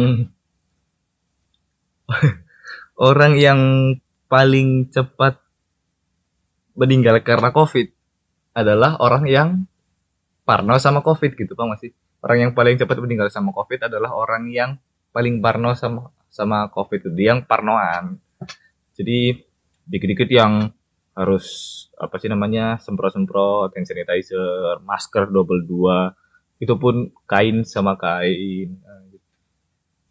orang 3.10 3.34
yang 3.40 3.60
paling 4.30 4.92
cepat 4.92 5.42
meninggal 6.76 7.24
karena 7.24 7.50
COVID 7.56 7.95
adalah 8.56 8.96
orang 9.04 9.28
yang 9.28 9.50
parno 10.48 10.80
sama 10.80 11.04
COVID 11.04 11.36
gitu, 11.36 11.54
Bang 11.60 11.76
masih. 11.76 11.92
Orang 12.24 12.40
yang 12.40 12.52
paling 12.56 12.80
cepat 12.80 12.98
meninggal 13.04 13.28
sama 13.28 13.52
COVID 13.52 13.92
adalah 13.92 14.16
orang 14.16 14.48
yang 14.50 14.80
paling 15.12 15.44
parno 15.44 15.76
sama 15.76 16.10
sama 16.32 16.72
COVID 16.72 17.12
itu, 17.12 17.20
yang 17.20 17.44
parnoan. 17.44 18.18
Jadi 18.96 19.36
dikit-dikit 19.86 20.30
yang 20.32 20.72
harus 21.16 21.46
apa 21.96 22.16
sih 22.20 22.32
namanya 22.32 22.80
semprot-semprot 22.80 23.76
hand 23.76 23.88
sanitizer, 23.88 24.80
masker 24.84 25.28
double 25.30 25.68
dua, 25.68 26.16
itu 26.58 26.74
pun 26.80 27.12
kain 27.28 27.68
sama 27.68 28.00
kain. 28.00 28.80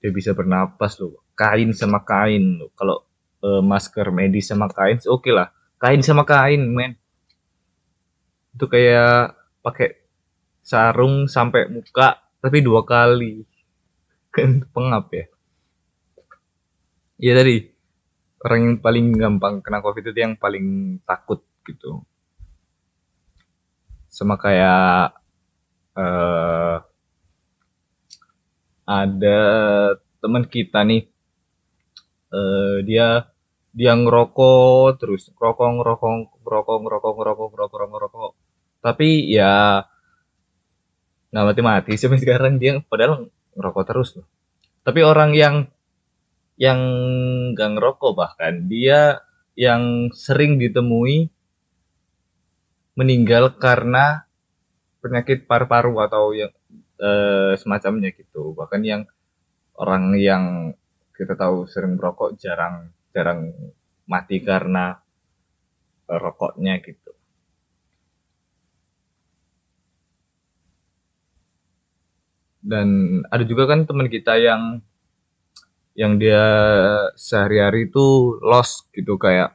Dia 0.04 0.10
bisa 0.12 0.36
bernapas 0.36 1.00
loh, 1.00 1.24
kain 1.32 1.72
sama 1.72 2.04
kain 2.04 2.60
loh. 2.60 2.70
Kalau 2.76 3.08
uh, 3.40 3.64
masker 3.64 4.12
medis 4.12 4.52
sama 4.52 4.68
kain, 4.68 5.00
oke 5.08 5.24
okay 5.24 5.32
lah 5.32 5.48
kain 5.84 6.00
sama 6.00 6.24
kain 6.24 6.64
men 6.64 6.96
itu 8.54 8.64
kayak 8.70 9.34
pakai 9.60 9.98
sarung 10.62 11.26
sampai 11.26 11.66
muka 11.68 12.22
tapi 12.38 12.62
dua 12.62 12.86
kali. 12.86 13.42
Kan 14.34 14.66
pengap 14.70 15.10
ya. 15.14 15.24
Iya 17.18 17.32
tadi 17.38 17.56
orang 18.44 18.60
yang 18.60 18.76
paling 18.82 19.06
gampang 19.16 19.54
kena 19.64 19.78
covid 19.80 20.04
itu 20.10 20.18
yang 20.18 20.34
paling 20.36 20.98
takut 21.06 21.40
gitu. 21.64 22.02
Sama 24.10 24.34
kayak 24.38 25.14
uh, 25.96 26.82
ada 28.84 29.40
teman 30.20 30.44
kita 30.44 30.84
nih 30.84 31.08
uh, 32.34 32.84
dia 32.84 33.28
dia 33.74 33.92
ngerokok 33.96 35.00
terus 35.00 35.32
ngerokok 35.34 35.68
ngerokok 35.80 36.10
ngerokok 36.44 36.76
ngerokok 36.84 37.12
ngerokok 37.18 37.48
ngerokok 37.50 37.88
ngerokok 37.90 38.32
tapi 38.84 39.32
ya 39.32 39.80
nggak 41.32 41.46
mati-mati 41.48 41.96
sampai 41.96 42.20
sekarang. 42.24 42.60
Dia 42.60 42.84
padahal 42.84 43.32
ngerokok 43.56 43.84
terus 43.88 44.20
loh. 44.20 44.28
Tapi 44.84 45.00
orang 45.00 45.32
yang 45.32 45.64
yang 46.60 46.78
nggak 47.56 47.70
ngerokok 47.80 48.12
bahkan 48.12 48.68
dia 48.68 49.24
yang 49.56 50.12
sering 50.12 50.60
ditemui 50.60 51.32
meninggal 52.94 53.56
karena 53.58 54.28
penyakit 55.02 55.48
paru-paru 55.48 55.98
atau 56.04 56.36
yang 56.36 56.52
eh, 57.00 57.56
semacamnya 57.56 58.12
gitu. 58.12 58.52
Bahkan 58.52 58.80
yang 58.84 59.02
orang 59.80 60.14
yang 60.20 60.44
kita 61.16 61.34
tahu 61.34 61.64
sering 61.66 61.96
merokok 61.96 62.36
jarang 62.36 62.92
jarang 63.16 63.50
mati 64.04 64.44
karena 64.44 65.00
rokoknya 66.04 66.84
gitu 66.84 67.03
dan 72.64 73.20
ada 73.28 73.44
juga 73.44 73.68
kan 73.68 73.84
teman 73.84 74.08
kita 74.08 74.40
yang 74.40 74.80
yang 75.94 76.16
dia 76.16 76.42
sehari-hari 77.14 77.86
itu 77.86 78.40
lost 78.42 78.90
gitu 78.90 79.14
kayak 79.14 79.54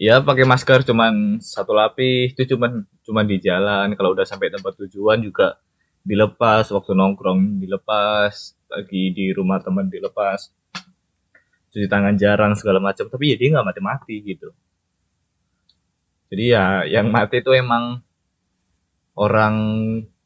ya 0.00 0.24
pakai 0.24 0.48
masker 0.48 0.80
cuman 0.88 1.38
satu 1.44 1.76
lapis 1.76 2.32
itu 2.34 2.56
cuman 2.56 2.88
cuman 3.04 3.24
di 3.28 3.36
jalan. 3.38 3.92
Kalau 3.94 4.16
udah 4.16 4.24
sampai 4.24 4.48
tempat 4.48 4.74
tujuan 4.80 5.20
juga 5.20 5.60
dilepas 6.00 6.64
waktu 6.72 6.96
nongkrong 6.96 7.60
dilepas 7.60 8.56
lagi 8.72 9.12
di 9.12 9.28
rumah 9.36 9.60
teman 9.60 9.92
dilepas 9.92 10.48
cuci 11.70 11.86
tangan 11.86 12.16
jarang 12.16 12.56
segala 12.56 12.80
macam. 12.80 13.06
Tapi 13.06 13.24
ya 13.30 13.36
dia 13.36 13.48
nggak 13.54 13.66
mati-mati 13.68 14.16
gitu. 14.24 14.50
Jadi 16.32 16.44
ya 16.48 16.88
yang 16.88 17.12
mati 17.12 17.44
itu 17.44 17.52
emang 17.52 18.00
orang 19.14 19.54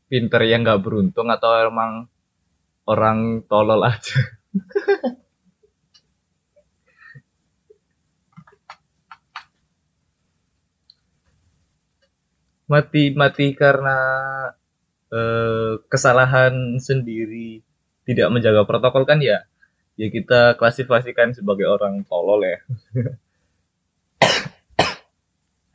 pinter 0.09 0.43
yang 0.45 0.63
nggak 0.65 0.83
beruntung 0.85 1.29
atau 1.33 1.51
emang 1.65 2.09
orang 2.89 3.45
tolol 3.49 3.81
aja? 3.85 4.19
Mati 12.65 13.13
mati 13.13 13.53
karena 13.53 13.99
eh, 15.13 15.77
kesalahan 15.85 16.81
sendiri 16.81 17.61
tidak 18.09 18.33
menjaga 18.33 18.65
protokol 18.65 19.05
kan 19.05 19.21
ya? 19.21 19.45
Ya 20.01 20.09
kita 20.11 20.57
klasifikasikan 20.59 21.37
sebagai 21.37 21.69
orang 21.69 22.03
tolol 22.09 22.41
ya. 22.43 22.59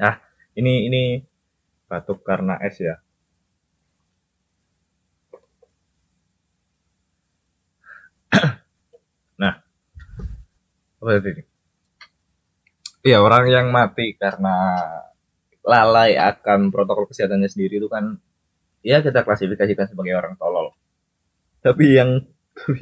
Nah 0.01 0.17
ini 0.59 0.89
ini 0.89 1.03
batuk 1.85 2.25
karena 2.25 2.57
es 2.65 2.81
ya 2.81 2.97
apa 10.99 11.19
tadi? 11.23 11.43
Iya 12.99 13.23
orang 13.23 13.47
yang 13.47 13.67
mati 13.71 14.19
karena 14.19 14.75
lalai 15.63 16.19
akan 16.19 16.71
protokol 16.71 17.07
kesehatannya 17.07 17.47
sendiri 17.47 17.79
itu 17.79 17.87
kan 17.87 18.19
ya 18.83 18.99
kita 18.99 19.23
klasifikasikan 19.23 19.87
sebagai 19.87 20.19
orang 20.19 20.35
tolol. 20.35 20.75
Tapi 21.63 21.85
yang 21.95 22.19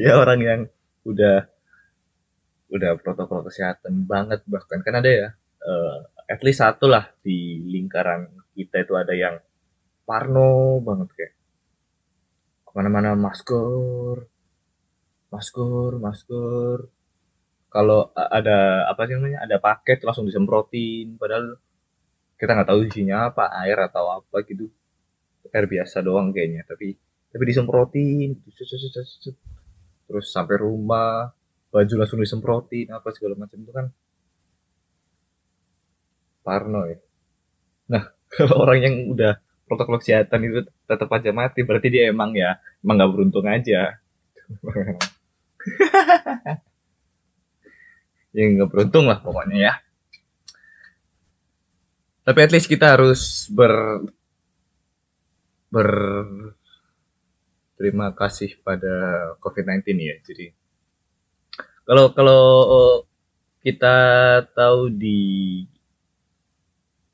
ya 0.01 0.17
orang 0.17 0.39
yang 0.41 0.62
udah 1.06 1.45
udah 2.67 2.91
protokol 2.99 3.47
kesehatan 3.47 4.03
banget 4.03 4.43
bahkan 4.49 4.84
kan 4.84 4.99
ada 4.99 5.08
ya 5.08 5.27
uh, 5.63 5.97
at 6.27 6.43
least 6.43 6.60
satu 6.60 6.91
lah 6.91 7.08
di 7.23 7.63
lingkaran 7.63 8.27
kita 8.51 8.84
itu 8.84 8.93
ada 8.99 9.13
yang 9.15 9.39
parno 10.03 10.84
banget 10.84 11.10
kayak 11.15 11.34
ke 12.67 12.71
mana-mana 12.75 13.15
masker 13.15 14.27
masker 15.32 15.91
masker 15.99 16.77
kalau 17.67 18.15
ada 18.15 18.88
apa 18.88 19.06
sih 19.06 19.19
namanya 19.19 19.43
ada 19.43 19.60
paket 19.60 19.99
langsung 20.08 20.23
disemprotin 20.23 21.19
padahal 21.19 21.60
kita 22.39 22.53
nggak 22.53 22.69
tahu 22.69 22.80
isinya 22.88 23.34
apa 23.34 23.51
air 23.65 23.77
atau 23.82 24.23
apa 24.23 24.45
gitu. 24.47 24.71
Air 25.51 25.65
biasa 25.67 26.03
doang 26.03 26.32
kayaknya 26.32 26.63
tapi 26.67 26.95
tapi 27.32 27.43
disemprotin 27.43 28.39
terus 30.08 30.32
sampai 30.32 30.56
rumah 30.60 31.32
baju 31.67 31.93
langsung 31.99 32.23
disemprotin 32.23 32.88
apa 32.95 33.12
segala 33.12 33.36
macam 33.36 33.60
itu 33.60 33.71
kan 33.75 33.91
parno 36.45 36.88
ya. 36.88 36.97
Nah 37.91 38.03
kalau 38.36 38.63
orang 38.63 38.80
yang 38.80 38.95
udah 39.12 39.43
protokol 39.67 39.99
kesehatan 39.99 40.47
itu 40.47 40.60
tetap 40.88 41.12
aja 41.12 41.36
mati 41.36 41.67
berarti 41.67 41.91
dia 41.91 42.08
emang 42.08 42.32
ya 42.32 42.56
emang 42.80 43.03
nggak 43.03 43.12
beruntung 43.12 43.47
aja 43.51 43.99
yang 48.38 48.62
nggak 48.62 48.69
beruntung 48.69 49.10
lah 49.10 49.17
pokoknya 49.17 49.58
ya. 49.58 49.73
Tapi 52.21 52.39
at 52.45 52.54
least 52.54 52.69
kita 52.69 52.93
harus 52.93 53.50
ber 53.50 54.06
ber 55.73 55.89
terima 57.82 58.13
kasih 58.13 58.62
pada 58.62 58.93
COVID-19 59.41 59.82
ya 59.97 60.15
jadi. 60.21 60.54
Kalau 61.88 62.13
kalau 62.13 62.43
kita 63.65 63.97
tahu 64.54 64.93
di 64.93 65.63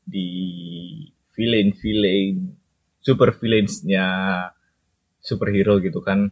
di 0.04 0.28
villain 1.32 1.72
villain 1.72 2.52
super 3.00 3.32
villainsnya 3.32 4.06
superhero 5.24 5.80
gitu 5.80 6.04
kan 6.04 6.28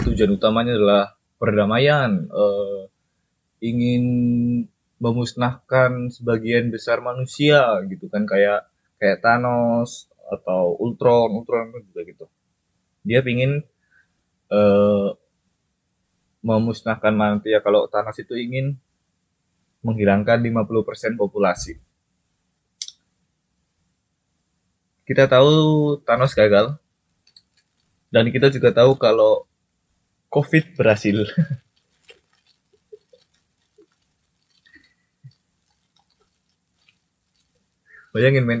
tujuan 0.00 0.32
utamanya 0.32 0.72
adalah 0.74 1.04
perdamaian 1.36 2.30
uh, 2.32 2.88
ingin 3.62 4.04
memusnahkan 4.98 6.10
sebagian 6.10 6.74
besar 6.74 6.98
manusia 6.98 7.78
gitu 7.86 8.10
kan 8.10 8.26
kayak 8.26 8.66
kayak 8.98 9.22
Thanos 9.22 10.10
atau 10.30 10.74
Ultron 10.82 11.30
Ultron 11.30 11.70
juga 11.90 12.02
gitu. 12.02 12.26
Dia 13.06 13.22
pingin 13.22 13.62
uh, 14.50 15.14
memusnahkan 16.42 17.14
manusia 17.14 17.62
kalau 17.62 17.86
Thanos 17.86 18.18
itu 18.18 18.34
ingin 18.34 18.78
menghilangkan 19.82 20.38
50% 20.42 21.18
populasi. 21.18 21.78
Kita 25.02 25.26
tahu 25.26 25.50
Thanos 26.06 26.34
gagal. 26.34 26.78
Dan 28.12 28.28
kita 28.28 28.52
juga 28.52 28.70
tahu 28.70 28.94
kalau 29.00 29.48
COVID 30.30 30.76
berhasil 30.78 31.26
bayangin 38.12 38.44
men. 38.44 38.60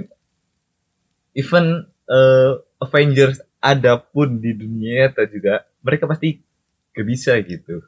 Even 1.32 1.88
uh, 2.08 2.60
Avengers 2.82 3.40
ada 3.62 3.94
pun 4.00 4.42
di 4.42 4.52
dunia 4.52 5.12
atau 5.14 5.24
juga 5.30 5.62
mereka 5.80 6.10
pasti 6.10 6.42
gak 6.92 7.06
bisa 7.06 7.38
gitu. 7.40 7.78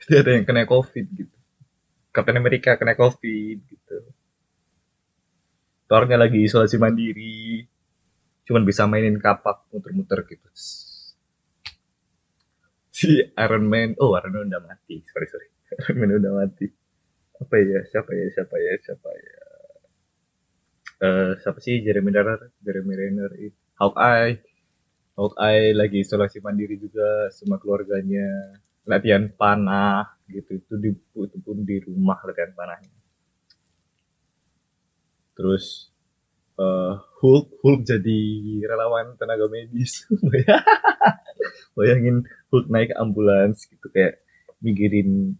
Pasti 0.00 0.14
ada 0.16 0.32
yang 0.32 0.48
kena 0.48 0.64
covid 0.64 1.04
gitu. 1.12 1.36
Captain 2.10 2.38
America 2.40 2.74
kena 2.80 2.96
covid 2.96 3.60
gitu. 3.60 3.98
Thornya 5.86 6.16
lagi 6.16 6.42
isolasi 6.42 6.80
mandiri. 6.80 7.62
Cuman 8.46 8.62
bisa 8.64 8.88
mainin 8.88 9.20
kapak 9.20 9.68
muter-muter 9.70 10.26
gitu. 10.26 10.48
Si 12.90 13.20
Iron 13.20 13.64
Man 13.68 13.94
oh 14.00 14.16
Iron 14.16 14.32
Man 14.32 14.48
udah 14.50 14.62
mati. 14.64 15.04
Sorry 15.06 15.28
sorry. 15.28 15.48
Iron 15.86 15.96
Man 16.02 16.10
udah 16.18 16.32
mati. 16.34 16.66
Apa 17.36 17.54
ya? 17.60 17.84
Siapa 17.84 18.10
ya? 18.10 18.26
Siapa 18.32 18.54
ya? 18.58 18.72
Siapa 18.80 19.10
ya 19.12 19.45
uh, 21.02 21.32
siapa 21.40 21.58
sih? 21.60 21.82
Jeremy 21.84 22.10
Renner 22.12 22.40
Jeremy 22.60 22.94
Renner 22.96 23.30
Hawkeye. 23.80 24.40
Hawkeye 25.16 25.72
lagi 25.72 26.04
isolasi 26.04 26.44
mandiri 26.44 26.76
juga 26.76 27.32
sama 27.32 27.56
keluarganya. 27.60 28.60
Latihan 28.86 29.26
panah 29.32 30.16
gitu. 30.30 30.60
Itu 30.60 30.74
di 30.78 30.90
itu 30.94 31.36
pun 31.42 31.64
di 31.64 31.76
rumah 31.82 32.20
latihan 32.24 32.52
panahnya. 32.54 32.92
Terus 35.36 35.92
uh, 36.56 36.96
Hulk 37.20 37.60
Hulk 37.60 37.80
jadi 37.84 38.20
relawan 38.64 39.16
tenaga 39.20 39.48
medis. 39.48 40.04
Bayangin 41.76 42.24
Hulk 42.48 42.66
naik 42.72 42.96
ambulans 42.96 43.68
gitu 43.68 43.88
kayak 43.92 44.24
mikirin 44.64 45.36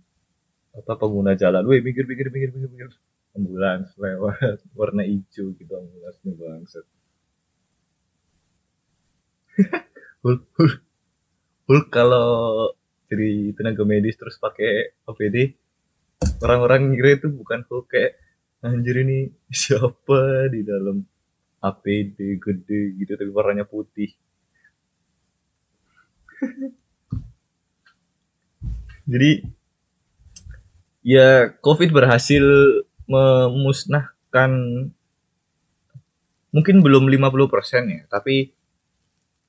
apa 0.76 0.92
pengguna 1.00 1.32
jalan, 1.32 1.64
weh 1.64 1.80
mikir 1.80 2.04
mikir 2.04 2.28
mikir 2.28 2.52
mikir 2.52 2.68
mikir 2.68 2.90
ambulans 3.36 3.92
lewat 4.02 4.64
warna 4.72 5.04
hijau 5.04 5.52
gitu 5.54 5.72
ambulansnya 5.76 6.32
bangsat. 6.34 6.86
Hulk, 10.26 10.42
Hulk, 10.56 10.76
Hulk 11.68 11.86
kalau 11.92 12.28
jadi 13.06 13.54
tenaga 13.54 13.86
medis 13.86 14.18
terus 14.18 14.36
pakai 14.42 14.98
APD 15.06 15.54
orang-orang 16.42 16.92
ngira 16.92 17.22
itu 17.22 17.28
bukan 17.30 17.62
Hulk 17.68 17.86
kayak 17.92 18.18
anjir 18.64 19.04
ini 19.04 19.30
siapa 19.52 20.50
di 20.50 20.66
dalam 20.66 21.04
APD 21.62 22.18
gede 22.36 22.82
gitu 23.00 23.12
tapi 23.16 23.30
warnanya 23.32 23.64
putih 23.64 24.12
jadi 29.06 29.46
ya 31.06 31.54
COVID 31.62 31.90
berhasil 31.94 32.44
memusnahkan 33.06 34.50
mungkin 36.50 36.76
belum 36.82 37.06
50% 37.10 37.94
ya 37.94 38.02
tapi 38.10 38.54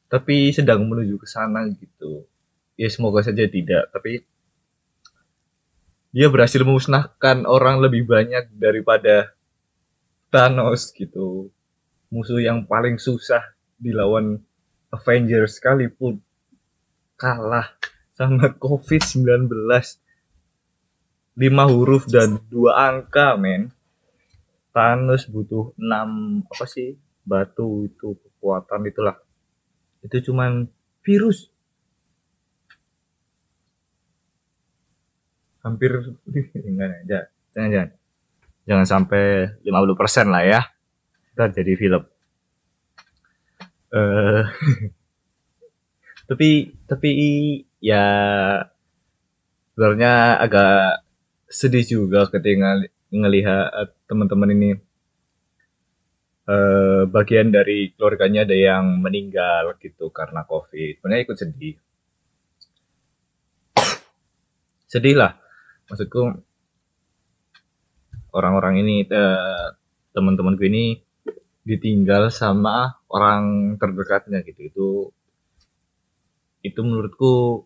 tapi 0.07 0.55
sedang 0.55 0.87
menuju 0.87 1.19
ke 1.19 1.27
sana 1.27 1.67
gitu. 1.67 2.23
Ya 2.79 2.87
semoga 2.87 3.25
saja 3.25 3.43
tidak 3.49 3.91
tapi 3.91 4.23
dia 6.15 6.31
berhasil 6.31 6.63
memusnahkan 6.63 7.43
orang 7.43 7.83
lebih 7.83 8.07
banyak 8.07 8.47
daripada 8.55 9.35
Thanos 10.31 10.95
gitu. 10.95 11.51
Musuh 12.07 12.39
yang 12.39 12.63
paling 12.63 12.95
susah 12.95 13.43
dilawan 13.75 14.39
Avengers 14.89 15.59
sekalipun 15.59 16.23
kalah 17.19 17.75
sama 18.15 18.49
COVID-19 18.55 19.51
lima 21.37 21.69
huruf 21.69 22.09
dan 22.09 22.41
dua 22.49 22.89
angka 22.89 23.37
men. 23.37 23.69
Thanos 24.73 25.25
butuh 25.29 25.73
enam 25.77 26.41
apa 26.49 26.65
sih? 26.69 26.97
Batu 27.25 27.85
itu 27.85 28.17
kekuatan 28.17 28.89
itulah. 28.89 29.17
Itu 30.01 30.21
cuman 30.29 30.69
virus. 31.01 31.49
Hampir 35.65 36.15
enggak 36.53 37.05
aja 37.05 37.19
jangan 37.57 37.69
jangan. 37.73 37.89
Jangan 38.67 38.85
sampai 38.85 39.23
50% 39.65 40.29
lah 40.29 40.43
ya. 40.45 40.61
Kita 41.33 41.49
jadi 41.49 41.73
film. 41.73 42.03
Uh, 43.89 44.43
tapi 46.29 46.75
tapi 46.85 47.09
ya 47.79 48.03
sebenarnya 49.73 50.37
agak 50.37 51.06
sedih 51.47 51.83
juga 51.87 52.27
ketika 52.27 52.83
ngelihat 53.07 53.95
teman-teman 54.03 54.51
ini 54.51 54.69
uh, 56.47 57.07
bagian 57.07 57.55
dari 57.55 57.95
keluarganya 57.95 58.43
ada 58.43 58.55
yang 58.55 58.99
meninggal 58.99 59.79
gitu 59.79 60.11
karena 60.11 60.43
covid. 60.43 60.99
Sebenarnya 60.99 61.23
ikut 61.23 61.37
sedih. 61.39 61.75
Sedih 64.87 65.15
lah. 65.15 65.39
Maksudku 65.87 66.35
orang-orang 68.35 68.83
ini 68.83 69.07
uh, 69.07 69.71
teman-teman 70.11 70.59
gue 70.59 70.67
ini 70.67 70.85
ditinggal 71.63 72.27
sama 72.27 72.99
orang 73.07 73.75
terdekatnya 73.79 74.43
gitu. 74.43 74.67
Itu 74.67 74.87
itu 76.59 76.79
menurutku 76.83 77.63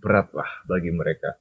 berat 0.00 0.32
lah 0.32 0.64
bagi 0.64 0.88
mereka 0.94 1.36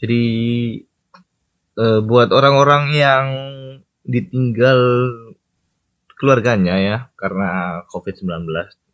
Jadi 0.00 0.22
uh, 1.76 2.00
buat 2.00 2.28
orang-orang 2.32 2.84
yang 2.96 3.26
ditinggal 4.04 4.80
keluarganya 6.16 6.76
ya 6.80 6.96
karena 7.20 7.80
COVID-19 7.92 8.48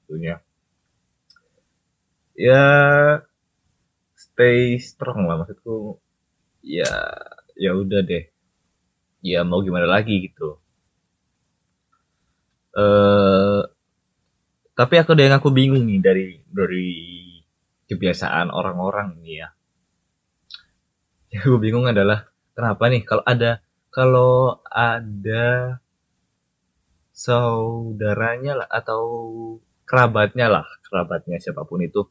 tentunya. 0.07 0.43
Ya 2.37 2.65
stay 4.19 4.77
strong 4.83 5.31
lah 5.31 5.41
maksudku. 5.41 6.03
Ya 6.61 6.91
ya 7.55 7.71
udah 7.73 8.03
deh. 8.03 8.29
Ya 9.23 9.43
mau 9.47 9.63
gimana 9.63 9.87
lagi 9.87 10.27
gitu. 10.27 10.59
uh, 12.77 13.61
tapi 14.77 14.95
aku 15.01 15.17
ada 15.17 15.23
yang 15.25 15.37
aku 15.41 15.49
bingung 15.51 15.89
nih 15.89 16.01
dari 16.05 16.27
dari 16.45 16.89
kebiasaan 17.89 18.53
orang-orang 18.53 19.17
nih 19.25 19.35
ya 19.41 19.49
yang 21.41 21.45
gue 21.53 21.61
bingung 21.61 21.85
adalah 21.85 22.33
kenapa 22.57 22.89
nih? 22.89 23.05
Kalau 23.05 23.25
ada 23.29 23.61
kalau 23.93 24.61
ada 24.73 25.77
saudaranya 27.13 28.65
lah 28.65 28.69
atau 28.69 29.03
kerabatnya 29.85 30.49
lah 30.49 30.65
kerabatnya 30.89 31.37
siapa 31.37 31.69
pun 31.69 31.85
itu. 31.85 32.09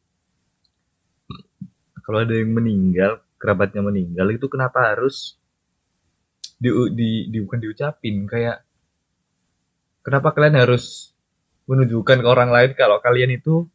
Kalau 2.06 2.22
ada 2.22 2.38
yang 2.38 2.54
meninggal 2.54 3.26
kerabatnya 3.42 3.82
meninggal 3.82 4.30
itu 4.30 4.46
kenapa 4.46 4.94
harus 4.94 5.42
di, 6.62 6.70
di, 6.94 7.10
di 7.30 7.38
bukan 7.42 7.60
diucapin 7.60 8.30
kayak 8.30 8.64
kenapa 10.06 10.32
kalian 10.32 10.56
harus 10.56 11.12
menunjukkan 11.66 12.22
ke 12.22 12.28
orang 12.30 12.54
lain 12.54 12.72
kalau 12.78 13.02
kalian 13.02 13.36
itu 13.36 13.68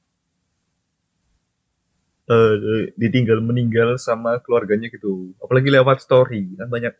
uh, 2.31 2.55
ditinggal 2.95 3.43
meninggal 3.43 3.99
sama 3.99 4.39
keluarganya 4.39 4.87
gitu. 4.89 5.35
Apalagi 5.43 5.69
lewat 5.69 5.99
story 6.01 6.55
kan 6.55 6.71
banyak. 6.71 6.95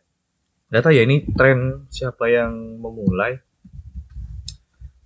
Tahu 0.71 0.95
ya 0.95 1.03
ini 1.03 1.27
tren 1.35 1.87
siapa 1.91 2.31
yang 2.31 2.79
memulai. 2.79 3.39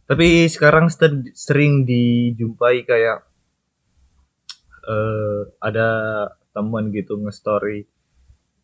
Tapi 0.05 0.45
sekarang 0.45 0.93
sering 1.33 1.81
dijumpai 1.89 2.85
kayak 2.85 3.25
uh, 4.85 5.49
ada 5.57 5.89
teman 6.53 6.93
gitu 6.93 7.17
nge-story. 7.17 7.89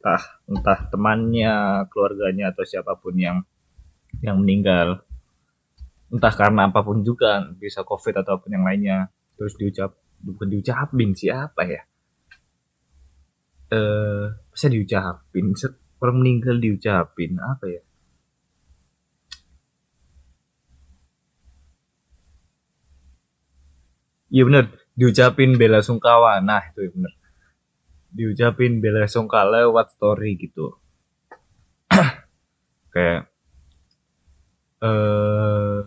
Entah 0.01 0.21
entah 0.45 0.79
temannya 0.93 1.85
keluarganya 1.89 2.53
atau 2.53 2.65
siapa 2.65 2.93
pun 2.97 3.17
yang 3.17 3.41
yang 4.21 4.37
meninggal. 4.37 5.01
Entah 6.13 6.33
karena 6.37 6.69
apa 6.69 6.85
pun 6.85 7.01
juga 7.01 7.49
bisa 7.57 7.81
covid 7.81 8.21
ataupun 8.21 8.53
yang 8.53 8.65
lainnya. 8.65 9.09
Terus 9.41 9.57
diucap 9.57 9.97
bukan 10.21 10.47
diucapin 10.49 11.11
siapa 11.17 11.61
ya 11.65 11.81
eh 13.71 14.25
bisa 14.51 14.67
diucapin 14.67 15.55
orang 16.01 16.15
meninggal 16.19 16.57
diucapin 16.59 17.39
apa 17.39 17.65
ya 17.67 17.81
Iya 24.31 24.47
bener, 24.47 24.65
diucapin 24.95 25.59
bela 25.59 25.83
sungkawa. 25.83 26.39
Nah 26.39 26.63
itu 26.71 26.87
ya 26.87 26.89
bener. 26.95 27.13
Diucapin 28.15 28.79
bela 28.79 29.03
sungkawa 29.03 29.59
lewat 29.59 29.91
story 29.91 30.39
gitu. 30.39 30.79
Kayak 32.95 33.27
eh 34.81 35.79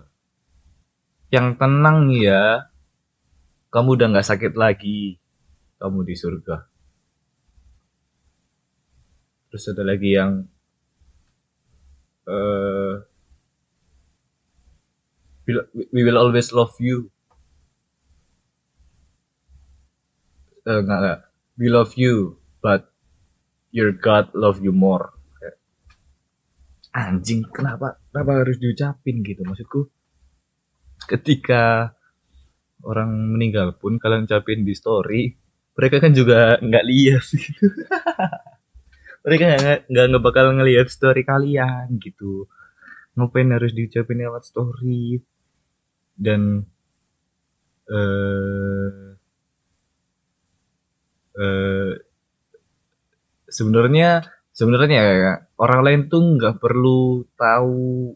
yang 1.33 1.57
tenang 1.59 2.13
ya 2.15 2.69
kamu 3.75 3.99
udah 3.99 4.07
nggak 4.15 4.29
sakit 4.31 4.55
lagi. 4.55 5.19
Kamu 5.83 6.07
di 6.07 6.15
surga. 6.15 6.63
Terus 9.51 9.65
ada 9.75 9.83
lagi 9.83 10.15
yang 10.15 10.47
uh, 12.31 13.03
we 15.91 16.01
will 16.07 16.15
always 16.15 16.55
love 16.55 16.79
you. 16.79 17.11
Uh, 20.65 20.81
enggak, 20.81 20.99
enggak. 21.03 21.21
we 21.59 21.67
love 21.69 21.95
you 21.99 22.39
but 22.63 22.89
your 23.75 23.91
God 23.91 24.31
love 24.39 24.63
you 24.63 24.71
more. 24.71 25.11
Anjing 26.95 27.43
kenapa 27.51 27.99
kenapa 28.15 28.47
harus 28.47 28.63
diucapin 28.63 29.27
gitu? 29.27 29.43
Maksudku 29.43 29.91
ketika 31.11 31.93
orang 32.85 33.11
meninggal 33.33 33.75
pun 33.77 33.97
kalian 33.97 34.29
ucapin 34.29 34.63
di 34.63 34.77
story 34.77 35.23
mereka 35.75 35.97
kan 35.99 36.13
juga 36.15 36.57
nggak 36.63 36.85
lihat. 36.87 37.25
Gitu 37.35 37.67
mereka 39.27 39.45
nggak 39.91 40.07
nggak 40.11 40.23
bakal 40.23 40.55
ngelihat 40.55 40.89
story 40.91 41.27
kalian 41.27 41.99
gitu. 41.99 42.47
Ngapain 43.19 43.51
harus 43.51 43.75
diucapin 43.75 44.23
lewat 44.23 44.47
story? 44.47 45.19
Dan 46.15 46.63
eh 47.91 49.19
eh, 51.35 51.93
sebenarnya 53.51 54.23
sebenarnya 54.55 55.01
ya 55.19 55.33
orang 55.59 55.81
lain 55.83 56.01
tuh 56.07 56.23
nggak 56.39 56.63
perlu 56.63 57.27
tahu 57.35 58.15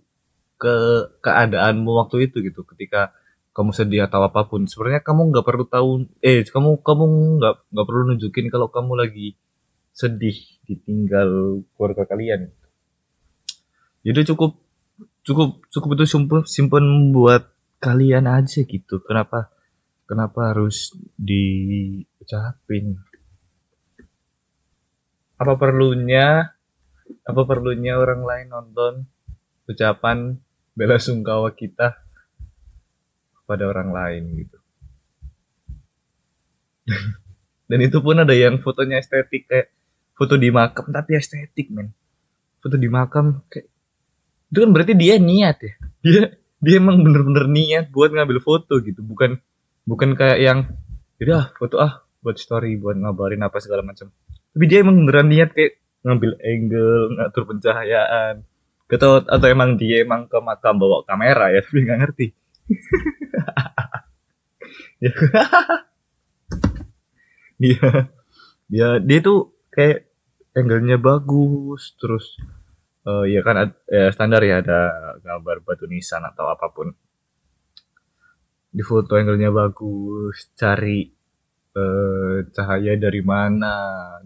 ke 0.59 0.74
keadaanmu 1.26 1.90
waktu 2.07 2.31
itu 2.31 2.38
gitu. 2.46 2.62
Ketika 2.62 3.11
kamu 3.58 3.74
sedih 3.74 4.06
atau 4.06 4.22
apa 4.22 4.46
pun. 4.46 4.70
Sebenarnya 4.70 5.02
kamu 5.02 5.34
nggak 5.34 5.42
perlu 5.42 5.66
tahu 5.66 5.90
eh 6.22 6.46
kamu 6.46 6.78
kamu 6.86 7.04
nggak 7.42 7.54
nggak 7.74 7.86
perlu 7.90 8.02
nunjukin 8.14 8.46
kalau 8.54 8.70
kamu 8.70 8.94
lagi 8.94 9.34
sedih 9.90 10.38
ditinggal 10.62 11.62
keluarga 11.74 12.06
kalian. 12.06 12.54
Jadi 14.06 14.20
cukup 14.30 14.62
cukup 15.26 15.58
cukup 15.74 15.88
itu 15.98 16.04
simpen 16.06 16.46
simpen 16.46 17.10
buat 17.10 17.50
kalian 17.82 18.30
aja 18.30 18.62
gitu. 18.62 19.02
Kenapa 19.02 19.50
kenapa 20.06 20.54
harus 20.54 20.94
diucapin? 21.18 22.94
Apa 25.34 25.58
perlunya 25.58 26.54
apa 27.26 27.42
perlunya 27.42 27.98
orang 27.98 28.22
lain 28.22 28.46
nonton 28.54 28.94
ucapan 29.66 30.38
bela 30.78 31.02
sungkawa 31.02 31.58
kita 31.58 32.07
pada 33.48 33.64
orang 33.64 33.88
lain 33.88 34.44
gitu. 34.44 34.58
Dan 37.68 37.78
itu 37.80 38.04
pun 38.04 38.20
ada 38.20 38.37
yang 38.37 38.61
fotonya 38.61 39.00
estetik 39.00 39.48
kayak 39.48 39.72
foto 40.12 40.37
di 40.37 40.52
makam 40.52 40.92
tapi 40.92 41.16
estetik 41.16 41.72
men. 41.72 41.96
Foto 42.61 42.76
di 42.76 42.92
makam 42.92 43.40
kayak 43.48 43.72
itu 44.48 44.58
kan 44.64 44.70
berarti 44.72 44.92
dia 44.96 45.16
niat 45.16 45.56
ya? 45.61 45.72
Dia 46.04 46.20
dia 46.58 46.74
emang 46.80 47.00
bener-bener 47.04 47.48
niat 47.48 47.92
buat 47.92 48.12
ngambil 48.12 48.40
foto 48.44 48.80
gitu. 48.84 49.00
Bukan 49.00 49.40
bukan 49.88 50.12
kayak 50.12 50.38
yang 50.40 50.58
udah 51.20 51.52
foto 51.56 51.80
ah 51.80 52.04
buat 52.20 52.37
story 52.37 52.76
buat 52.76 52.96
ngabarin 52.96 53.40
apa 53.44 53.61
segala 53.61 53.84
macam. 53.84 54.12
Tapi 54.52 54.64
dia 54.64 54.80
emang 54.84 55.04
beneran 55.04 55.28
niat 55.28 55.52
kayak 55.52 55.80
ngambil 56.04 56.40
angle 56.40 56.96
ngatur 57.16 57.44
pencahayaan. 57.48 58.34
Atau 58.88 59.20
atau 59.20 59.46
emang 59.52 59.76
dia 59.76 60.00
emang 60.00 60.24
ke 60.24 60.40
makam 60.40 60.80
bawa 60.80 61.04
kamera 61.04 61.52
ya 61.52 61.61
tapi 61.68 61.84
nggak 61.84 61.98
ngerti 62.00 62.26
ya 65.04 65.14
dia 67.59 67.88
dia 68.68 68.88
dia 69.00 69.18
tuh 69.24 69.54
kayak 69.72 70.11
angle-nya 70.54 70.98
bagus 71.00 71.94
terus 71.96 72.37
uh, 73.09 73.24
ya 73.24 73.40
kan 73.40 73.72
ya 73.88 74.11
standar 74.12 74.42
ya 74.44 74.61
ada 74.61 74.81
gambar 75.24 75.64
batu 75.64 75.88
nisan 75.88 76.22
atau 76.26 76.50
apa 76.50 76.68
pun 76.70 76.92
di 78.68 78.85
foto 78.85 79.16
angle-nya 79.16 79.48
bagus 79.48 80.52
cari 80.52 81.18
eh, 81.78 82.37
cahaya 82.52 82.92
dari 82.98 83.22
mana, 83.24 83.74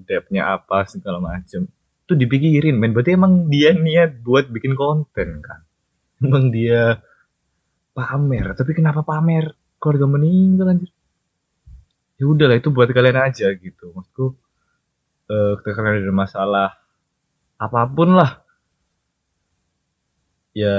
depthnya 0.03 0.57
apa 0.57 0.85
segala 0.89 1.19
macem. 1.23 1.69
Itu 2.05 2.19
dipikirin, 2.19 2.77
men. 2.77 2.93
Berarti 2.93 3.15
emang 3.15 3.47
dia 3.53 3.73
niat 3.77 4.21
buat 4.21 4.51
bikin 4.51 4.75
konten 4.75 5.41
kan. 5.45 5.61
Emang 6.23 6.55
dia 6.55 7.03
pamer. 7.93 8.57
Tapi 8.57 8.73
kenapa 8.73 9.05
pamer 9.05 9.53
keluarga 9.77 10.07
meninggal 10.09 10.73
anjir? 10.73 10.91
Ya 12.21 12.25
udahlah 12.29 12.57
itu 12.57 12.69
buat 12.73 12.89
kalian 12.89 13.19
aja 13.19 13.53
gitu. 13.57 13.93
Maksudku 13.93 14.37
eh, 15.29 15.53
ketika 15.61 15.81
kalian 15.85 16.05
ada 16.05 16.15
masalah 16.15 16.69
apa 17.61 17.81
pun 17.89 18.17
lah. 18.17 18.43
Ya 20.53 20.77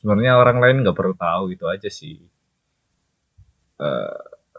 sebenarnya 0.00 0.40
orang 0.40 0.58
lain 0.58 0.76
nggak 0.82 0.96
perlu 0.96 1.14
tahu 1.14 1.54
itu 1.54 1.68
aja 1.68 1.86
sih. 1.92 2.18
Uh, 3.80 4.12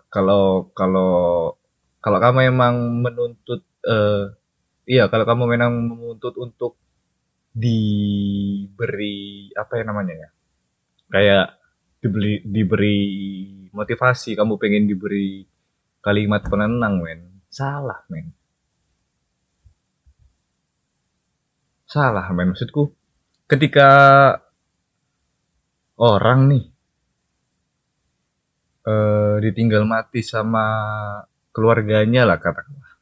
kalau 0.10 0.74
kalau 0.74 1.54
kalau 2.02 2.18
kamu 2.18 2.50
emang 2.50 3.06
menuntut 3.06 3.62
uh, 3.86 4.34
iya 4.90 5.06
kalau 5.08 5.30
kamu 5.30 5.44
memang 5.56 5.72
menuntut 5.94 6.34
untuk 6.42 6.82
diberi 7.54 9.52
apa 9.54 9.78
ya 9.78 9.84
namanya 9.86 10.14
ya 10.16 10.30
kayak 11.12 11.48
diberi 12.02 12.42
diberi 12.42 13.00
motivasi 13.70 14.34
kamu 14.34 14.58
pengen 14.58 14.90
diberi 14.90 15.46
kalimat 16.02 16.42
penenang 16.44 16.98
men 17.00 17.46
salah 17.48 18.02
men 18.10 18.34
salah 21.86 22.26
men 22.34 22.52
maksudku 22.52 22.90
ketika 23.46 23.90
orang 26.02 26.50
nih 26.50 26.66
uh, 28.86 29.38
ditinggal 29.38 29.86
mati 29.86 30.26
sama 30.26 30.66
keluarganya 31.52 32.26
lah 32.26 32.40
katakanlah. 32.40 32.98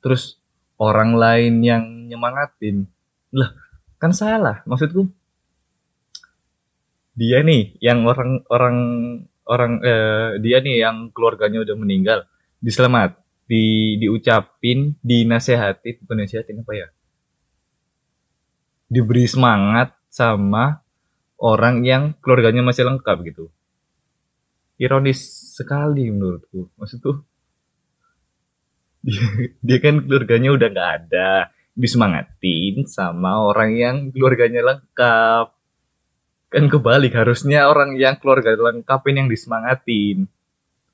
Terus 0.00 0.38
orang 0.78 1.18
lain 1.18 1.54
yang 1.60 1.84
nyemangatin. 2.06 2.86
Lah, 3.34 3.50
kan 3.98 4.14
salah. 4.14 4.62
Maksudku 4.64 5.10
dia 7.16 7.40
nih 7.40 7.80
yang 7.80 8.04
orang 8.04 8.44
orang 8.52 8.78
orang 9.48 9.72
eh, 9.80 10.30
dia 10.44 10.60
nih 10.60 10.84
yang 10.84 11.10
keluarganya 11.16 11.64
udah 11.64 11.76
meninggal 11.80 12.28
diselamat 12.60 13.16
di 13.48 13.96
diucapin 13.96 15.00
dinasehati 15.00 16.04
bukan 16.04 16.16
nasihatin 16.22 16.60
apa 16.60 16.72
ya? 16.76 16.88
Diberi 18.86 19.24
semangat 19.26 19.96
sama 20.12 20.84
orang 21.40 21.82
yang 21.82 22.12
keluarganya 22.20 22.62
masih 22.62 22.84
lengkap 22.84 23.16
gitu. 23.32 23.48
Ironis 24.76 25.24
sekali 25.56 26.12
menurutku 26.12 26.68
maksudku 26.76 27.24
dia, 29.00 29.24
dia 29.64 29.78
kan 29.80 30.04
keluarganya 30.04 30.52
udah 30.52 30.68
nggak 30.68 30.90
ada 31.00 31.48
disemangatin 31.72 32.84
sama 32.84 33.40
orang 33.40 33.70
yang 33.72 33.96
keluarganya 34.12 34.60
lengkap 34.64 35.55
kan 36.56 36.72
kebalik 36.72 37.12
harusnya 37.12 37.68
orang 37.68 38.00
yang 38.00 38.16
keluarga 38.16 38.56
lengkapin 38.56 39.20
yang 39.20 39.28
disemangatin 39.28 40.24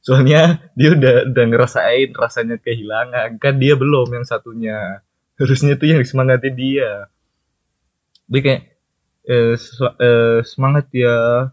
soalnya 0.02 0.58
dia 0.74 0.98
udah 0.98 1.30
udah 1.30 1.44
ngerasain 1.46 2.10
rasanya 2.18 2.58
kehilangan 2.58 3.38
kan 3.38 3.54
dia 3.62 3.78
belum 3.78 4.10
yang 4.10 4.26
satunya 4.26 5.06
harusnya 5.38 5.78
tuh 5.78 5.86
yang 5.94 6.02
disemangatin 6.02 6.54
dia 6.58 7.06
dia 8.26 8.40
kayak 8.42 8.62
eh, 9.30 9.54
eh, 10.02 10.38
semangat 10.42 10.90
ya 10.90 11.46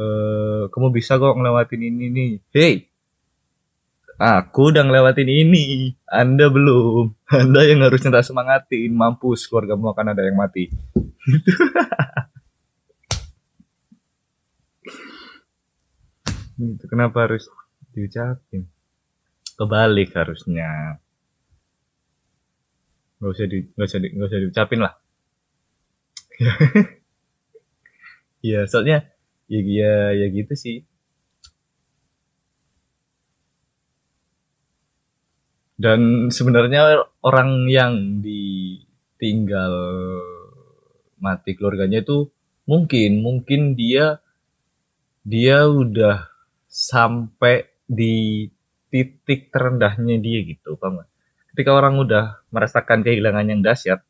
Eh, 0.00 0.62
kamu 0.72 0.88
bisa 0.96 1.20
kok 1.20 1.36
ngelewatin 1.36 1.82
ini 1.84 2.06
nih. 2.08 2.32
Hey, 2.56 2.74
aku 4.16 4.72
udah 4.72 4.80
ngelewatin 4.88 5.28
ini. 5.28 5.92
Anda 6.08 6.48
belum. 6.48 7.12
Anda 7.44 7.60
yang 7.68 7.84
harusnya 7.84 8.08
tak 8.08 8.24
semangatin. 8.24 8.96
Mampus, 8.96 9.44
keluargamu 9.44 9.92
akan 9.92 10.16
ada 10.16 10.24
yang 10.24 10.40
mati. 10.40 10.72
itu 16.60 16.84
kenapa 16.86 17.26
harus 17.28 17.48
diucapin? 17.96 18.68
Kebalik 19.56 20.12
harusnya. 20.16 21.00
Gak 23.20 23.30
usah 23.36 23.46
di, 23.48 23.58
gak 23.76 23.86
usah 23.88 23.98
di, 24.00 24.08
gak 24.16 24.28
usah 24.28 24.40
diucapin 24.40 24.80
lah. 24.80 24.94
Iya, 28.40 28.64
soalnya 28.64 29.04
ya 29.52 29.60
ya 29.60 29.94
ya 30.16 30.26
gitu 30.32 30.56
sih 30.56 30.88
dan 35.80 36.28
sebenarnya 36.28 37.08
orang 37.24 37.66
yang 37.66 38.20
ditinggal 38.20 39.74
mati 41.18 41.56
keluarganya 41.56 42.04
itu 42.04 42.28
mungkin 42.68 43.24
mungkin 43.24 43.74
dia 43.74 44.20
dia 45.24 45.64
udah 45.66 46.29
sampai 46.70 47.66
di 47.84 48.46
titik 48.94 49.50
terendahnya 49.50 50.22
dia 50.22 50.46
gitu 50.46 50.78
paham 50.78 51.02
ketika 51.50 51.74
orang 51.74 51.98
udah 51.98 52.46
merasakan 52.54 53.02
kehilangan 53.02 53.50
yang 53.50 53.60
dahsyat 53.60 54.06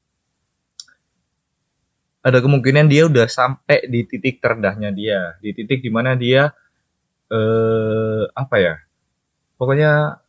ada 2.21 2.39
kemungkinan 2.45 2.87
dia 2.93 3.09
udah 3.09 3.27
sampai 3.29 3.89
di 3.89 4.05
titik 4.05 4.45
terendahnya 4.45 4.93
dia, 4.93 5.41
di 5.41 5.57
titik 5.57 5.81
di 5.81 5.89
mana 5.89 6.13
dia 6.17 6.53
eh 7.33 8.23
apa 8.37 8.57
ya? 8.61 8.75
Pokoknya 9.57 10.21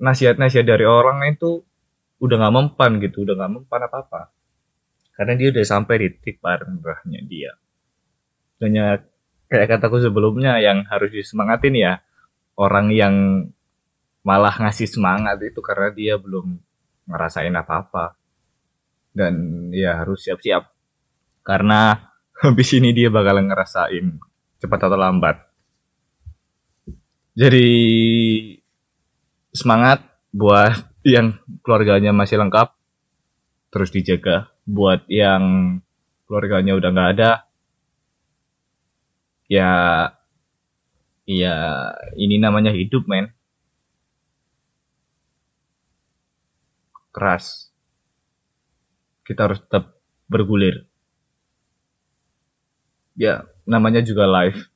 nasihat-nasihat 0.00 0.66
dari 0.68 0.84
orang 0.84 1.24
itu 1.28 1.64
udah 2.20 2.36
nggak 2.36 2.54
mempan 2.54 3.00
gitu, 3.00 3.24
udah 3.24 3.34
nggak 3.36 3.52
mempan 3.60 3.80
apa-apa. 3.88 4.22
Karena 5.16 5.34
dia 5.34 5.48
udah 5.50 5.64
sampai 5.64 5.94
di 6.04 6.08
titik 6.14 6.36
terendahnya 6.44 7.20
dia. 7.24 7.52
Dan 8.60 8.70
kayak 9.48 9.76
kataku 9.76 10.00
sebelumnya 10.00 10.60
yang 10.60 10.84
harus 10.86 11.08
disemangatin 11.12 11.74
ya 11.74 11.92
orang 12.58 12.92
yang 12.92 13.14
malah 14.26 14.52
ngasih 14.52 14.90
semangat 14.90 15.40
itu 15.40 15.64
karena 15.64 15.88
dia 15.94 16.14
belum 16.20 16.60
ngerasain 17.08 17.54
apa-apa. 17.54 18.18
Dan 19.08 19.66
ya 19.72 20.04
harus 20.04 20.22
siap-siap 20.28 20.68
karena 21.42 22.12
habis 22.44 22.68
ini 22.76 22.92
dia 22.92 23.08
bakal 23.08 23.40
ngerasain 23.40 24.20
cepat 24.60 24.80
atau 24.84 24.98
lambat. 25.00 25.36
Jadi 27.38 27.70
semangat 29.54 30.04
buat 30.34 30.76
yang 31.08 31.40
keluarganya 31.64 32.12
masih 32.12 32.36
lengkap 32.36 32.76
terus 33.68 33.92
dijaga 33.92 34.48
buat 34.68 35.04
yang 35.08 35.76
keluarganya 36.28 36.76
udah 36.76 36.90
nggak 36.92 37.10
ada 37.16 37.47
ya 39.48 39.70
ya 41.24 41.54
ini 42.14 42.36
namanya 42.36 42.70
hidup 42.70 43.08
men. 43.08 43.32
Keras. 47.10 47.72
Kita 49.24 49.50
harus 49.50 49.58
tetap 49.64 49.98
bergulir. 50.30 50.86
Ya 53.18 53.48
namanya 53.66 53.98
juga 54.04 54.30
live 54.30 54.70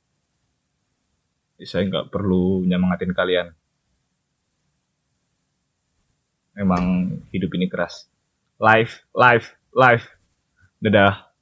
saya 1.63 1.87
nggak 1.87 2.11
perlu 2.11 2.67
nyemangatin 2.67 3.15
kalian. 3.15 3.47
Memang 6.53 7.17
hidup 7.33 7.49
ini 7.57 7.71
keras. 7.71 8.11
Live 8.59 9.07
live 9.15 9.57
live 9.73 10.05
dadah 10.83 11.32